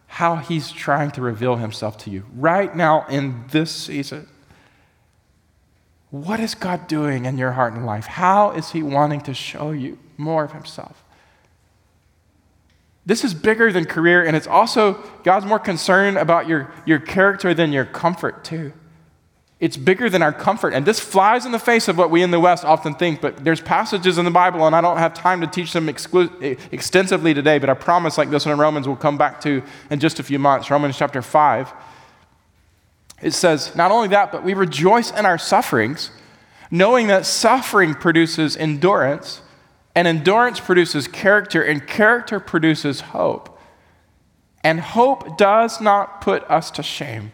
[0.09, 4.29] how He's trying to reveal Himself to you right now in this season?
[6.11, 8.07] What is God doing in your heart and life?
[8.07, 11.05] How is He wanting to show you more of Himself?
[13.07, 17.55] This is bigger than career, and it's also, God's more concerned about your, your character
[17.55, 18.73] than your comfort, too.
[19.61, 20.75] It's bigger than our comfort.
[20.75, 23.43] And this flies in the face of what we in the West often think, but
[23.43, 27.33] there's passages in the Bible, and I don't have time to teach them exclu- extensively
[27.33, 30.19] today, but I promise, like this one in Romans, we'll come back to in just
[30.19, 30.69] a few months.
[30.69, 31.73] Romans chapter 5.
[33.23, 36.11] It says, Not only that, but we rejoice in our sufferings,
[36.73, 39.41] knowing that suffering produces endurance
[39.97, 43.59] and endurance produces character, and character produces hope.
[44.63, 47.33] And hope does not put us to shame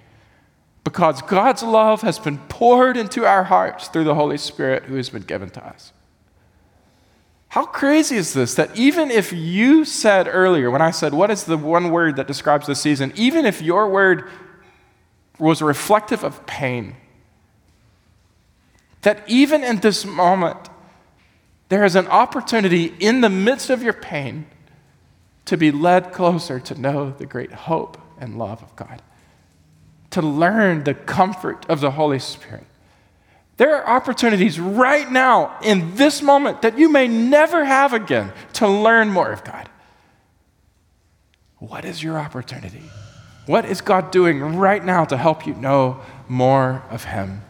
[0.85, 5.11] because God's love has been poured into our hearts through the Holy Spirit who has
[5.11, 5.93] been given to us.
[7.49, 11.45] How crazy is this that even if you said earlier, when I said, What is
[11.45, 13.13] the one word that describes the season?
[13.17, 14.31] Even if your word
[15.39, 16.95] was reflective of pain,
[19.03, 20.69] that even in this moment,
[21.73, 24.45] there is an opportunity in the midst of your pain
[25.47, 29.01] to be led closer to know the great hope and love of God,
[30.11, 32.67] to learn the comfort of the Holy Spirit.
[33.57, 38.69] There are opportunities right now in this moment that you may never have again to
[38.69, 39.67] learn more of God.
[41.57, 42.83] What is your opportunity?
[43.47, 47.41] What is God doing right now to help you know more of Him?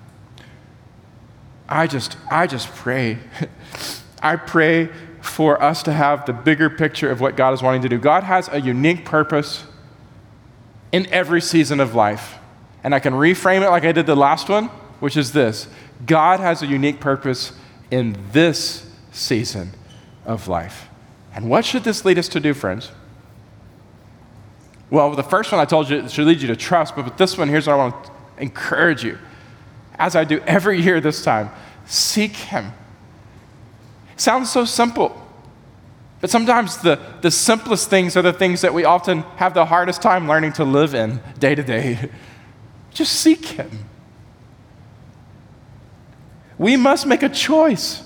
[1.68, 3.18] I just, I just pray
[4.22, 4.88] I pray
[5.20, 7.98] for us to have the bigger picture of what God is wanting to do.
[7.98, 9.64] God has a unique purpose
[10.90, 12.38] in every season of life.
[12.84, 14.66] And I can reframe it like I did the last one,
[15.00, 15.68] which is this
[16.04, 17.52] God has a unique purpose
[17.90, 19.72] in this season
[20.24, 20.88] of life.
[21.34, 22.90] And what should this lead us to do, friends?
[24.90, 27.16] Well, the first one I told you it should lead you to trust, but with
[27.16, 29.18] this one, here's what I want to encourage you.
[29.98, 31.50] As I do every year this time,
[31.86, 32.72] seek Him
[34.22, 35.20] Sounds so simple.
[36.20, 40.00] But sometimes the, the simplest things are the things that we often have the hardest
[40.00, 42.08] time learning to live in day to day.
[42.92, 43.84] Just seek Him.
[46.56, 48.04] We must make a choice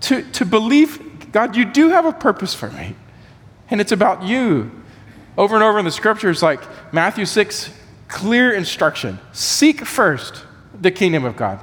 [0.00, 2.96] to, to believe, God, you do have a purpose for me,
[3.68, 4.70] and it's about you.
[5.36, 6.62] Over and over in the scriptures, like
[6.94, 7.68] Matthew 6,
[8.08, 10.44] clear instruction seek first
[10.80, 11.60] the kingdom of God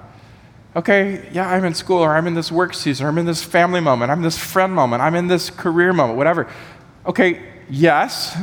[0.75, 3.43] okay, yeah, I'm in school, or I'm in this work season, or I'm in this
[3.43, 6.47] family moment, I'm in this friend moment, I'm in this career moment, whatever.
[7.05, 8.37] Okay, yes,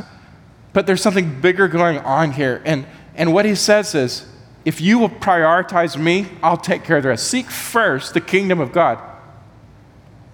[0.73, 2.61] but there's something bigger going on here.
[2.65, 4.27] And, and what he says is,
[4.65, 7.27] if you will prioritize me, I'll take care of the rest.
[7.27, 8.99] Seek first the kingdom of God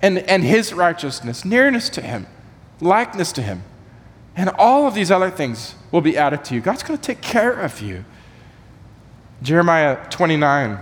[0.01, 2.27] and, and his righteousness, nearness to him,
[2.81, 3.63] likeness to him.
[4.35, 6.61] And all of these other things will be added to you.
[6.61, 8.03] God's going to take care of you.
[9.41, 10.79] Jeremiah 29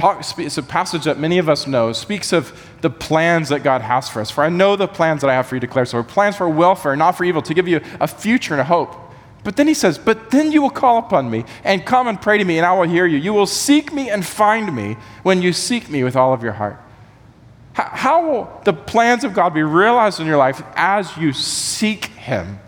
[0.00, 3.82] talk, it's a passage that many of us know, speaks of the plans that God
[3.82, 4.30] has for us.
[4.30, 6.08] For I know the plans that I have for you, declares the Lord.
[6.08, 8.94] Plans for welfare, not for evil, to give you a future and a hope.
[9.42, 12.38] But then he says, But then you will call upon me and come and pray
[12.38, 13.18] to me, and I will hear you.
[13.18, 16.52] You will seek me and find me when you seek me with all of your
[16.52, 16.78] heart.
[17.72, 22.58] How will the plans of God be realized in your life as you seek Him,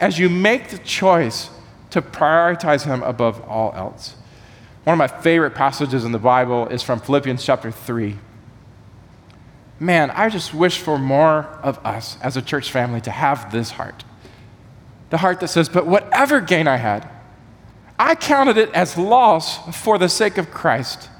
[0.00, 1.50] as you make the choice
[1.90, 4.16] to prioritize Him above all else?
[4.88, 8.16] One of my favorite passages in the Bible is from Philippians chapter 3.
[9.78, 13.72] Man, I just wish for more of us as a church family to have this
[13.72, 14.04] heart.
[15.10, 17.06] The heart that says, But whatever gain I had,
[17.98, 21.10] I counted it as loss for the sake of Christ.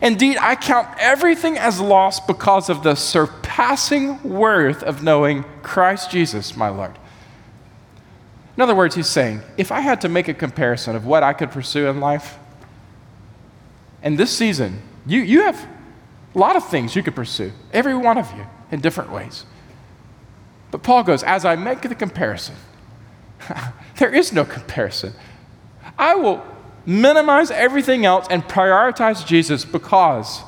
[0.00, 6.56] Indeed, I count everything as loss because of the surpassing worth of knowing Christ Jesus,
[6.56, 6.96] my Lord.
[8.56, 11.32] In other words, he's saying, if I had to make a comparison of what I
[11.32, 12.38] could pursue in life,
[14.04, 15.66] and this season, you, you have
[16.34, 19.46] a lot of things you could pursue, every one of you, in different ways.
[20.70, 22.54] But Paul goes, as I make the comparison,
[23.98, 25.14] there is no comparison.
[25.98, 26.44] I will
[26.84, 30.42] minimize everything else and prioritize Jesus because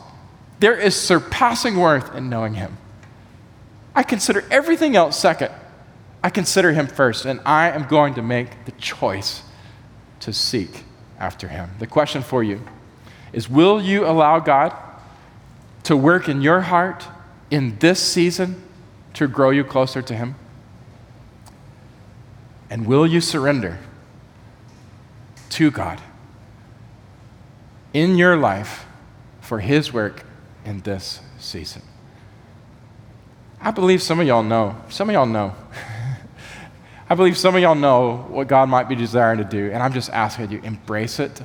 [0.61, 2.77] there is surpassing worth in knowing him.
[3.95, 5.51] I consider everything else second.
[6.23, 9.43] I consider him first, and I am going to make the choice
[10.21, 10.85] to seek
[11.19, 11.71] after him.
[11.79, 12.61] The question for you
[13.37, 14.74] is Will you allow God
[15.84, 17.07] to work in your heart
[17.49, 18.61] in this season
[19.14, 20.34] to grow you closer to him?
[22.68, 23.78] And will you surrender
[25.51, 26.01] to God?
[27.97, 28.84] in your life
[29.41, 30.22] for His work
[30.66, 31.80] in this season.
[33.59, 34.76] I believe some of y'all know.
[34.91, 35.55] Some of y'all know.
[37.09, 39.95] I believe some of y'all know what God might be desiring to do, and I'm
[39.95, 41.41] just asking you embrace it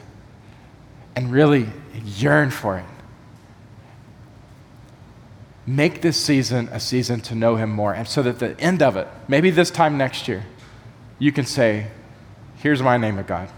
[1.15, 1.69] and really
[2.03, 2.85] yearn for it.
[5.65, 8.97] Make this season a season to know Him more, and so that the end of
[8.97, 10.45] it, maybe this time next year,
[11.19, 11.87] you can say,
[12.57, 13.49] Here's my name of God.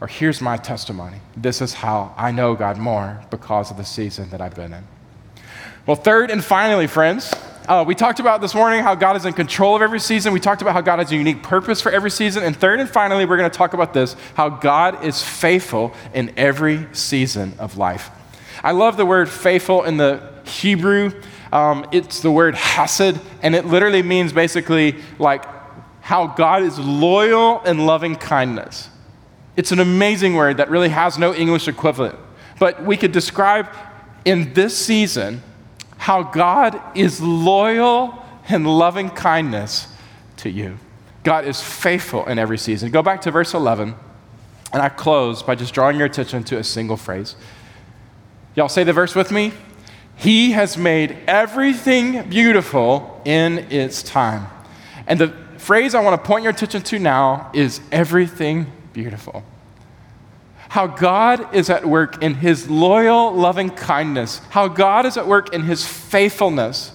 [0.00, 1.20] Or here's my testimony.
[1.36, 4.84] This is how I know God more because of the season that I've been in.
[5.86, 7.32] Well, third and finally, friends,
[7.68, 10.32] uh, we talked about this morning how God is in control of every season.
[10.32, 12.42] We talked about how God has a unique purpose for every season.
[12.42, 16.32] And third and finally, we're going to talk about this how God is faithful in
[16.38, 18.10] every season of life.
[18.64, 21.12] I love the word faithful in the Hebrew.
[21.52, 25.44] Um, it's the word hesed, and it literally means basically like
[26.00, 28.88] how God is loyal and loving kindness.
[29.56, 32.18] It's an amazing word that really has no English equivalent.
[32.58, 33.68] But we could describe
[34.24, 35.42] in this season
[35.98, 39.88] how God is loyal and loving kindness
[40.38, 40.78] to you.
[41.24, 42.90] God is faithful in every season.
[42.90, 43.94] Go back to verse 11,
[44.72, 47.36] and I close by just drawing your attention to a single phrase.
[48.54, 49.52] Y'all say the verse with me?
[50.16, 54.46] He has made everything beautiful in its time.
[55.06, 59.44] And the phrase I want to point your attention to now is everything beautiful.
[60.68, 65.54] How God is at work in his loyal, loving kindness, how God is at work
[65.54, 66.92] in his faithfulness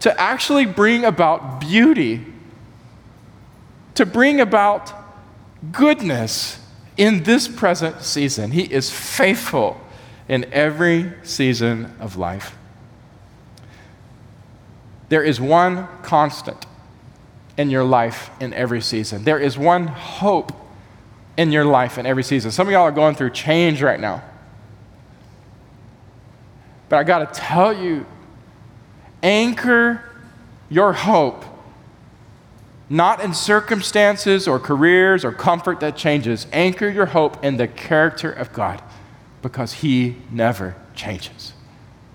[0.00, 2.24] to actually bring about beauty,
[3.94, 4.92] to bring about
[5.72, 6.60] goodness
[6.96, 8.50] in this present season.
[8.52, 9.80] He is faithful
[10.28, 12.56] in every season of life.
[15.08, 16.66] There is one constant
[17.56, 19.24] in your life in every season.
[19.24, 20.52] There is one hope
[21.36, 22.50] in your life in every season.
[22.50, 24.22] Some of y'all are going through change right now.
[26.88, 28.06] But I got to tell you,
[29.22, 30.02] anchor
[30.68, 31.44] your hope
[32.88, 36.46] not in circumstances or careers or comfort that changes.
[36.52, 38.82] Anchor your hope in the character of God
[39.42, 41.54] because He never changes.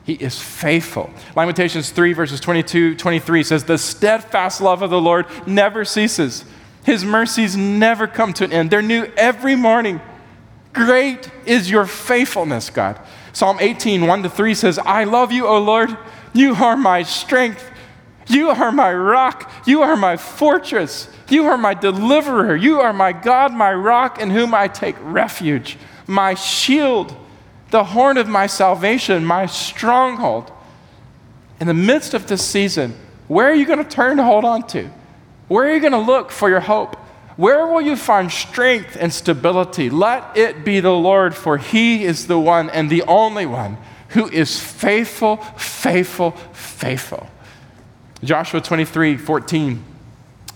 [0.06, 1.12] He is faithful.
[1.36, 6.46] Lamentations 3, verses 22, 23 says, The steadfast love of the Lord never ceases.
[6.84, 8.72] His mercies never come to an end.
[8.72, 10.02] They're new every morning.
[10.74, 13.00] Great is your faithfulness, God.
[13.34, 15.96] Psalm 18, 1 to 3 says, I love you, O Lord.
[16.34, 17.70] You are my strength.
[18.28, 19.52] You are my rock.
[19.66, 21.10] You are my fortress.
[21.30, 22.56] You are my deliverer.
[22.56, 25.78] You are my God, my rock, in whom I take refuge,
[26.08, 27.16] my shield,
[27.72, 30.52] the horn of my salvation, my stronghold.
[31.60, 32.96] In the midst of this season,
[33.28, 34.90] where are you going to turn to hold on to?
[35.50, 36.96] Where are you going to look for your hope?
[37.36, 39.90] Where will you find strength and stability?
[39.90, 43.78] Let it be the Lord, for He is the one and the only one
[44.10, 47.28] who is faithful, faithful, faithful.
[48.24, 49.84] Joshua 23 14,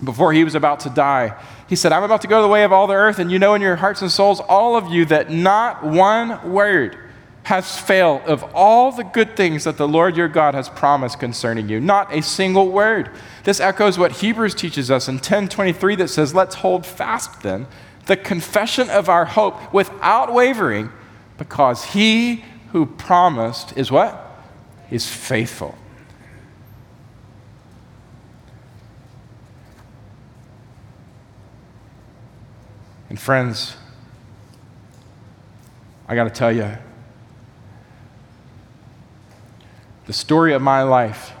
[0.02, 1.34] before he was about to die,
[1.68, 3.54] he said, I'm about to go the way of all the earth, and you know
[3.54, 6.98] in your hearts and souls, all of you, that not one word
[7.44, 11.68] has failed of all the good things that the Lord your God has promised concerning
[11.68, 11.78] you.
[11.78, 13.10] Not a single word.
[13.44, 17.66] This echoes what Hebrews teaches us in 10:23 that says, "Let's hold fast then
[18.06, 20.90] the confession of our hope without wavering,
[21.36, 24.20] because he who promised is what?
[24.90, 25.76] Is faithful."
[33.10, 33.76] And friends,
[36.08, 36.78] I got to tell you,
[40.06, 41.32] the story of my life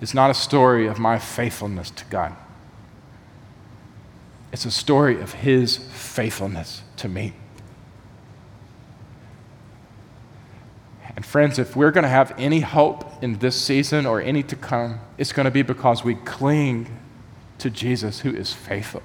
[0.00, 2.34] is not a story of my faithfulness to God.
[4.52, 7.34] It's a story of His faithfulness to me.
[11.14, 14.56] And friends, if we're going to have any hope in this season or any to
[14.56, 16.94] come, it's going to be because we cling
[17.58, 19.02] to Jesus who is faithful.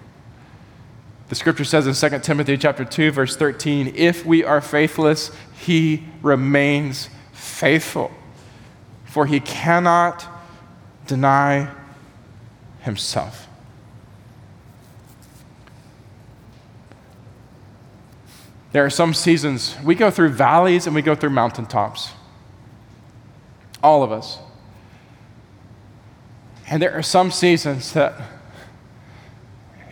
[1.29, 6.03] The scripture says in 2 Timothy chapter 2 verse 13, if we are faithless, he
[6.21, 8.11] remains faithful.
[9.11, 10.25] For he cannot
[11.05, 11.69] deny
[12.79, 13.49] himself.
[18.71, 22.11] There are some seasons, we go through valleys and we go through mountaintops.
[23.83, 24.39] All of us.
[26.69, 28.13] And there are some seasons that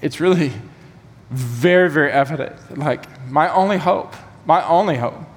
[0.02, 0.54] it's really
[1.30, 2.78] very, very evident.
[2.78, 4.16] Like, my only hope,
[4.46, 5.29] my only hope,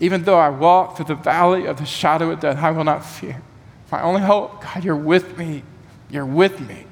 [0.00, 3.04] even though I walk through the valley of the shadow of death, I will not
[3.04, 3.42] fear.
[3.90, 5.62] My only hope, God, you're with me.
[6.10, 6.86] You're with me.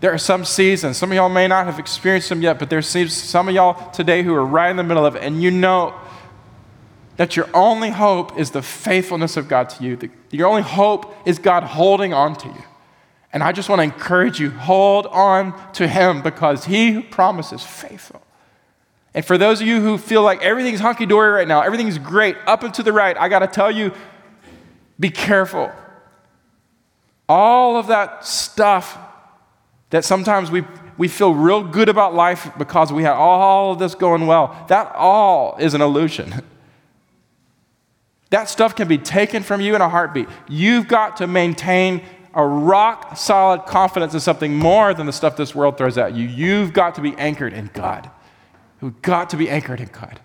[0.00, 2.82] There are some seasons, some of y'all may not have experienced them yet, but there
[2.82, 5.52] seems some of y'all today who are right in the middle of it, and you
[5.52, 5.94] know
[7.16, 10.10] that your only hope is the faithfulness of God to you.
[10.32, 12.64] Your only hope is God holding on to you.
[13.32, 17.62] And I just want to encourage you hold on to him because he who promises
[17.62, 18.22] faithful.
[19.14, 22.36] And for those of you who feel like everything's hunky dory right now, everything's great,
[22.46, 23.92] up and to the right, I got to tell you
[24.98, 25.70] be careful.
[27.28, 28.98] All of that stuff
[29.90, 30.64] that sometimes we,
[30.96, 34.94] we feel real good about life because we have all of this going well, that
[34.94, 36.42] all is an illusion.
[38.30, 40.26] That stuff can be taken from you in a heartbeat.
[40.48, 42.02] You've got to maintain
[42.32, 46.26] a rock solid confidence in something more than the stuff this world throws at you.
[46.26, 48.10] You've got to be anchored in God.
[48.82, 50.20] You've got to be anchored in God.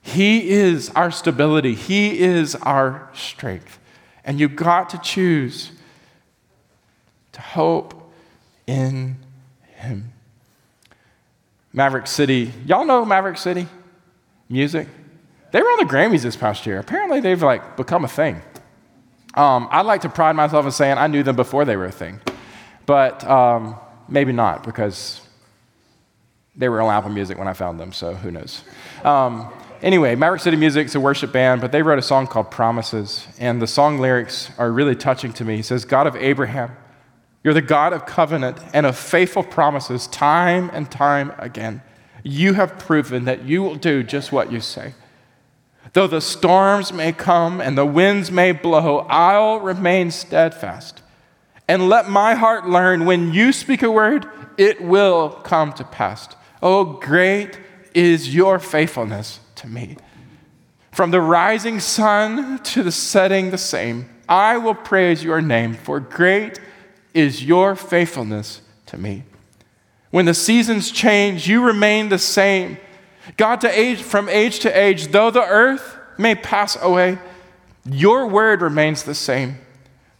[0.00, 3.78] He is our stability, He is our strength.
[4.24, 5.72] And you've got to choose
[7.32, 8.12] to hope
[8.66, 9.16] in
[9.74, 10.12] Him.
[11.72, 13.66] Maverick City, y'all know Maverick City
[14.48, 14.86] music?
[15.50, 16.78] They were on the Grammys this past year.
[16.78, 18.40] Apparently, they've like become a thing.
[19.34, 21.92] Um, I'd like to pride myself in saying I knew them before they were a
[21.92, 22.20] thing,
[22.86, 23.76] but um,
[24.08, 25.20] maybe not because
[26.58, 28.62] they were on Apple Music when I found them, so who knows.
[29.04, 29.50] Um,
[29.80, 33.62] anyway, Maverick City Music's a worship band, but they wrote a song called Promises, and
[33.62, 35.56] the song lyrics are really touching to me.
[35.56, 36.76] He says, God of Abraham,
[37.44, 41.80] you're the God of covenant and of faithful promises, time and time again.
[42.24, 44.94] You have proven that you will do just what you say.
[45.92, 51.02] Though the storms may come and the winds may blow, I'll remain steadfast.
[51.68, 54.26] And let my heart learn when you speak a word,
[54.58, 56.28] it will come to pass.
[56.62, 57.58] Oh, great
[57.94, 59.96] is your faithfulness to me.
[60.92, 66.00] From the rising sun to the setting the same, I will praise your name, for
[66.00, 66.60] great
[67.14, 69.24] is your faithfulness to me.
[70.10, 72.78] When the seasons change, you remain the same
[73.36, 77.18] God, to age, from age to age, though the earth may pass away,
[77.84, 79.58] your word remains the same.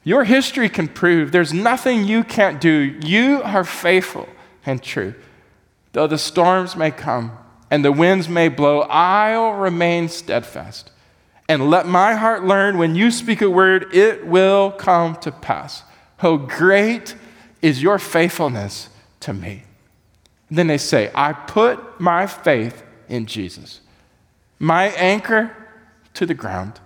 [0.05, 2.99] Your history can prove there's nothing you can't do.
[3.03, 4.29] You are faithful
[4.65, 5.15] and true.
[5.93, 7.33] Though the storms may come
[7.71, 10.91] and the winds may blow, I'll remain steadfast.
[11.49, 15.83] And let my heart learn when you speak a word, it will come to pass.
[16.23, 17.15] Oh, great
[17.63, 19.65] is your faithfulness to me.
[20.49, 23.81] And then they say, I put my faith in Jesus.
[24.59, 25.55] My anchor
[26.15, 26.81] to the ground,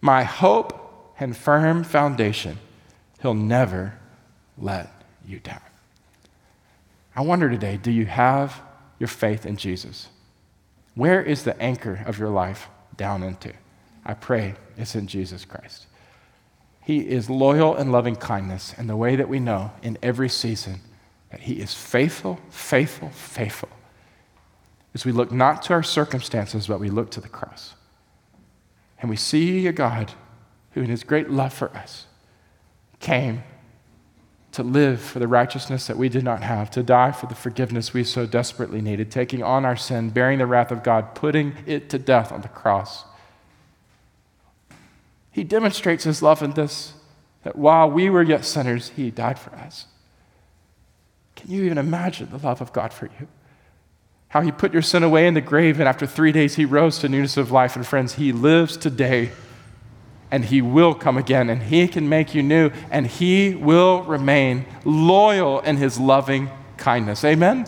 [0.00, 2.58] my hope and firm foundation.
[3.20, 3.98] He'll never
[4.56, 4.90] let
[5.26, 5.60] you down.
[7.18, 8.62] I wonder today do you have
[9.00, 10.08] your faith in Jesus?
[10.94, 13.52] Where is the anchor of your life down into?
[14.04, 15.88] I pray it's in Jesus Christ.
[16.84, 20.80] He is loyal and loving kindness, and the way that we know in every season
[21.32, 23.68] that He is faithful, faithful, faithful
[24.94, 27.74] As we look not to our circumstances, but we look to the cross.
[29.00, 30.12] And we see a God
[30.70, 32.06] who, in his great love for us,
[33.00, 33.42] came
[34.58, 37.94] to live for the righteousness that we did not have, to die for the forgiveness
[37.94, 41.88] we so desperately needed, taking on our sin, bearing the wrath of God, putting it
[41.90, 43.04] to death on the cross,
[45.30, 46.94] He demonstrates his love in this
[47.44, 49.86] that while we were yet sinners, he died for us.
[51.36, 53.28] Can you even imagine the love of God for you?
[54.30, 56.98] How he put your sin away in the grave, and after three days, he rose
[56.98, 57.76] to newness of life.
[57.76, 59.30] And friends, he lives today,
[60.30, 64.66] and he will come again, and he can make you new, and he will remain
[64.84, 67.24] loyal in his loving kindness.
[67.24, 67.66] Amen?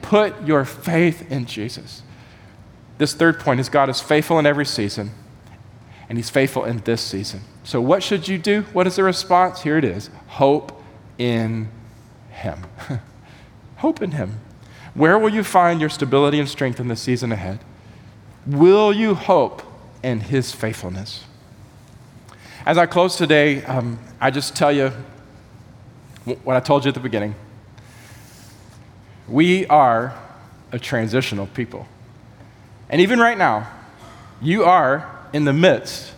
[0.00, 2.02] Put your faith in Jesus.
[2.98, 5.10] This third point is God is faithful in every season,
[6.08, 7.42] and he's faithful in this season.
[7.64, 8.62] So, what should you do?
[8.72, 9.62] What is the response?
[9.62, 10.82] Here it is hope
[11.18, 11.68] in
[12.30, 12.64] him.
[13.76, 14.40] hope in him.
[14.94, 17.60] Where will you find your stability and strength in the season ahead?
[18.46, 19.62] Will you hope
[20.02, 21.24] in His faithfulness?
[22.64, 24.92] As I close today, um, I just tell you
[26.44, 27.34] what I told you at the beginning.
[29.26, 30.16] We are
[30.70, 31.88] a transitional people.
[32.88, 33.68] And even right now,
[34.40, 36.12] you are in the midst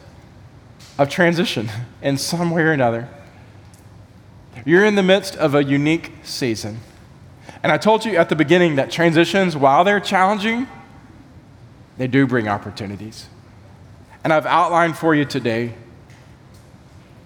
[0.99, 1.71] of transition
[2.03, 3.09] in some way or another.
[4.67, 6.81] You're in the midst of a unique season.
[7.63, 10.69] And I told you at the beginning that transitions, while they're challenging,
[11.97, 13.29] they do bring opportunities.
[14.23, 15.73] And I've outlined for you today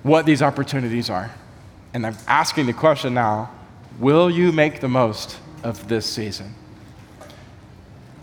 [0.03, 1.30] what these opportunities are.
[1.94, 3.51] And I'm asking the question now
[3.99, 6.55] will you make the most of this season?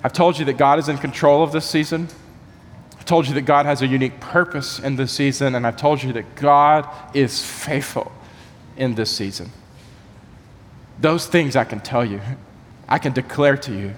[0.04, 2.08] I've told you that God is in control of this season.
[2.98, 5.56] I've told you that God has a unique purpose in this season.
[5.56, 8.12] And I've told you that God is faithful
[8.78, 9.52] in this season.
[11.02, 12.22] Those things I can tell you,
[12.88, 13.96] I can declare to you.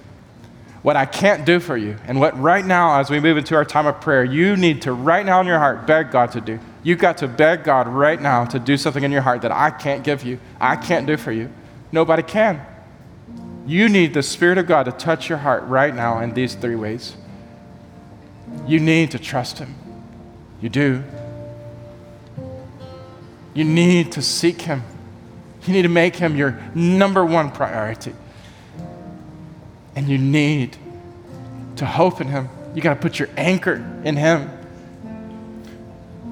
[0.82, 3.66] What I can't do for you, and what right now, as we move into our
[3.66, 6.60] time of prayer, you need to right now in your heart beg God to do.
[6.88, 9.72] You've got to beg God right now to do something in your heart that I
[9.72, 11.52] can't give you, I can't do for you.
[11.92, 12.66] Nobody can.
[13.66, 16.78] You need the Spirit of God to touch your heart right now in these three
[16.78, 17.18] ways.
[18.66, 19.76] You need to trust Him.
[20.62, 21.04] You do.
[23.54, 24.84] You need to seek Him.
[25.66, 28.14] You need to make him your number one priority.
[29.94, 30.78] And you need
[31.76, 32.48] to hope in him.
[32.74, 33.74] You got to put your anchor
[34.06, 34.57] in him.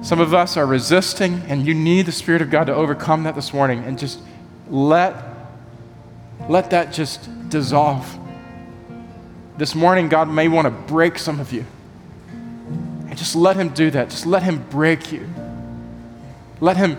[0.02, 3.34] Some of us are resisting, and you need the Spirit of God to overcome that
[3.34, 4.20] this morning and just
[4.68, 5.16] let,
[6.48, 8.18] let that just dissolve.
[9.56, 11.64] This morning, God may want to break some of you.
[12.28, 14.10] And just let Him do that.
[14.10, 15.28] Just let Him break you.
[16.60, 16.98] Let Him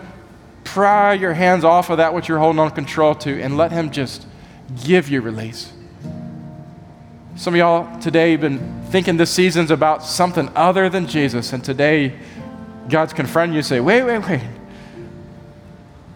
[0.63, 3.91] pry your hands off of that which you're holding on control to and let Him
[3.91, 4.25] just
[4.83, 5.71] give you release.
[7.35, 11.63] Some of y'all today have been thinking this season's about something other than Jesus, and
[11.63, 12.17] today
[12.89, 14.41] God's confronting you say, wait, wait, wait.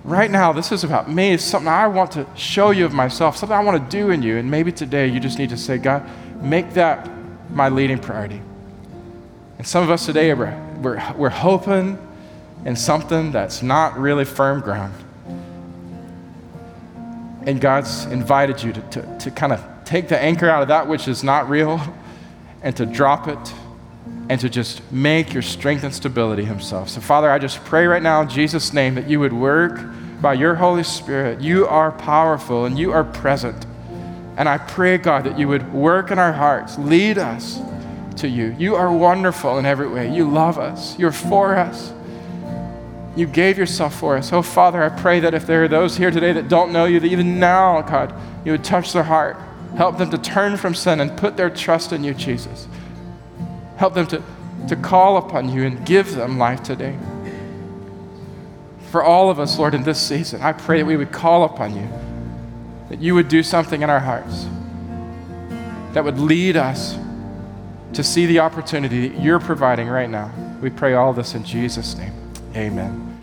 [0.03, 1.33] Right now, this is about me.
[1.33, 4.23] It's something I want to show you of myself, something I want to do in
[4.23, 4.37] you.
[4.37, 6.09] And maybe today you just need to say, God,
[6.41, 7.09] make that
[7.51, 8.41] my leading priority.
[9.57, 11.99] And some of us today, we're, we're, we're hoping
[12.65, 14.93] in something that's not really firm ground.
[17.45, 20.87] And God's invited you to, to, to kind of take the anchor out of that
[20.87, 21.81] which is not real
[22.63, 23.53] and to drop it
[24.31, 26.87] and to just make your strength and stability Himself.
[26.87, 29.77] So, Father, I just pray right now in Jesus' name that you would work
[30.21, 31.41] by your Holy Spirit.
[31.41, 33.65] You are powerful and you are present.
[34.37, 37.59] And I pray, God, that you would work in our hearts, lead us
[38.21, 38.55] to you.
[38.57, 40.09] You are wonderful in every way.
[40.09, 41.91] You love us, you're for us.
[43.17, 44.31] You gave yourself for us.
[44.31, 47.01] Oh, Father, I pray that if there are those here today that don't know you,
[47.01, 48.13] that even now, God,
[48.45, 49.35] you would touch their heart.
[49.75, 52.69] Help them to turn from sin and put their trust in you, Jesus.
[53.81, 54.21] Help them to,
[54.67, 56.95] to call upon you and give them life today.
[58.91, 61.75] For all of us, Lord, in this season, I pray that we would call upon
[61.75, 61.89] you,
[62.89, 64.45] that you would do something in our hearts
[65.93, 66.95] that would lead us
[67.93, 70.31] to see the opportunity that you're providing right now.
[70.61, 72.13] We pray all this in Jesus' name.
[72.55, 73.19] Amen.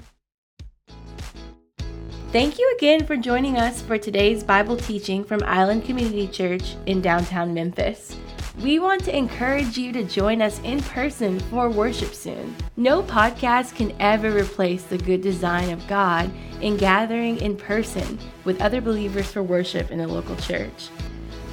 [2.32, 7.00] Thank you again for joining us for today's Bible teaching from Island Community Church in
[7.00, 8.16] downtown Memphis.
[8.60, 12.56] We want to encourage you to join us in person for worship soon.
[12.76, 16.28] No podcast can ever replace the good design of God
[16.60, 20.88] in gathering in person with other believers for worship in a local church.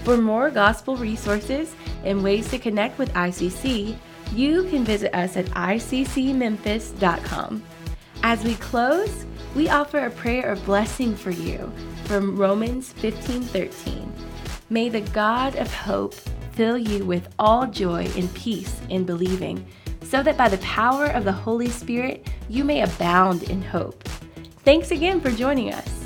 [0.03, 3.95] For more gospel resources and ways to connect with ICC,
[4.33, 7.63] you can visit us at iccmemphis.com.
[8.23, 11.71] As we close, we offer a prayer of blessing for you
[12.05, 14.11] from Romans 15:13.
[14.71, 16.15] May the God of hope
[16.55, 19.65] fill you with all joy and peace in believing,
[20.01, 24.07] so that by the power of the Holy Spirit you may abound in hope.
[24.63, 26.04] Thanks again for joining us.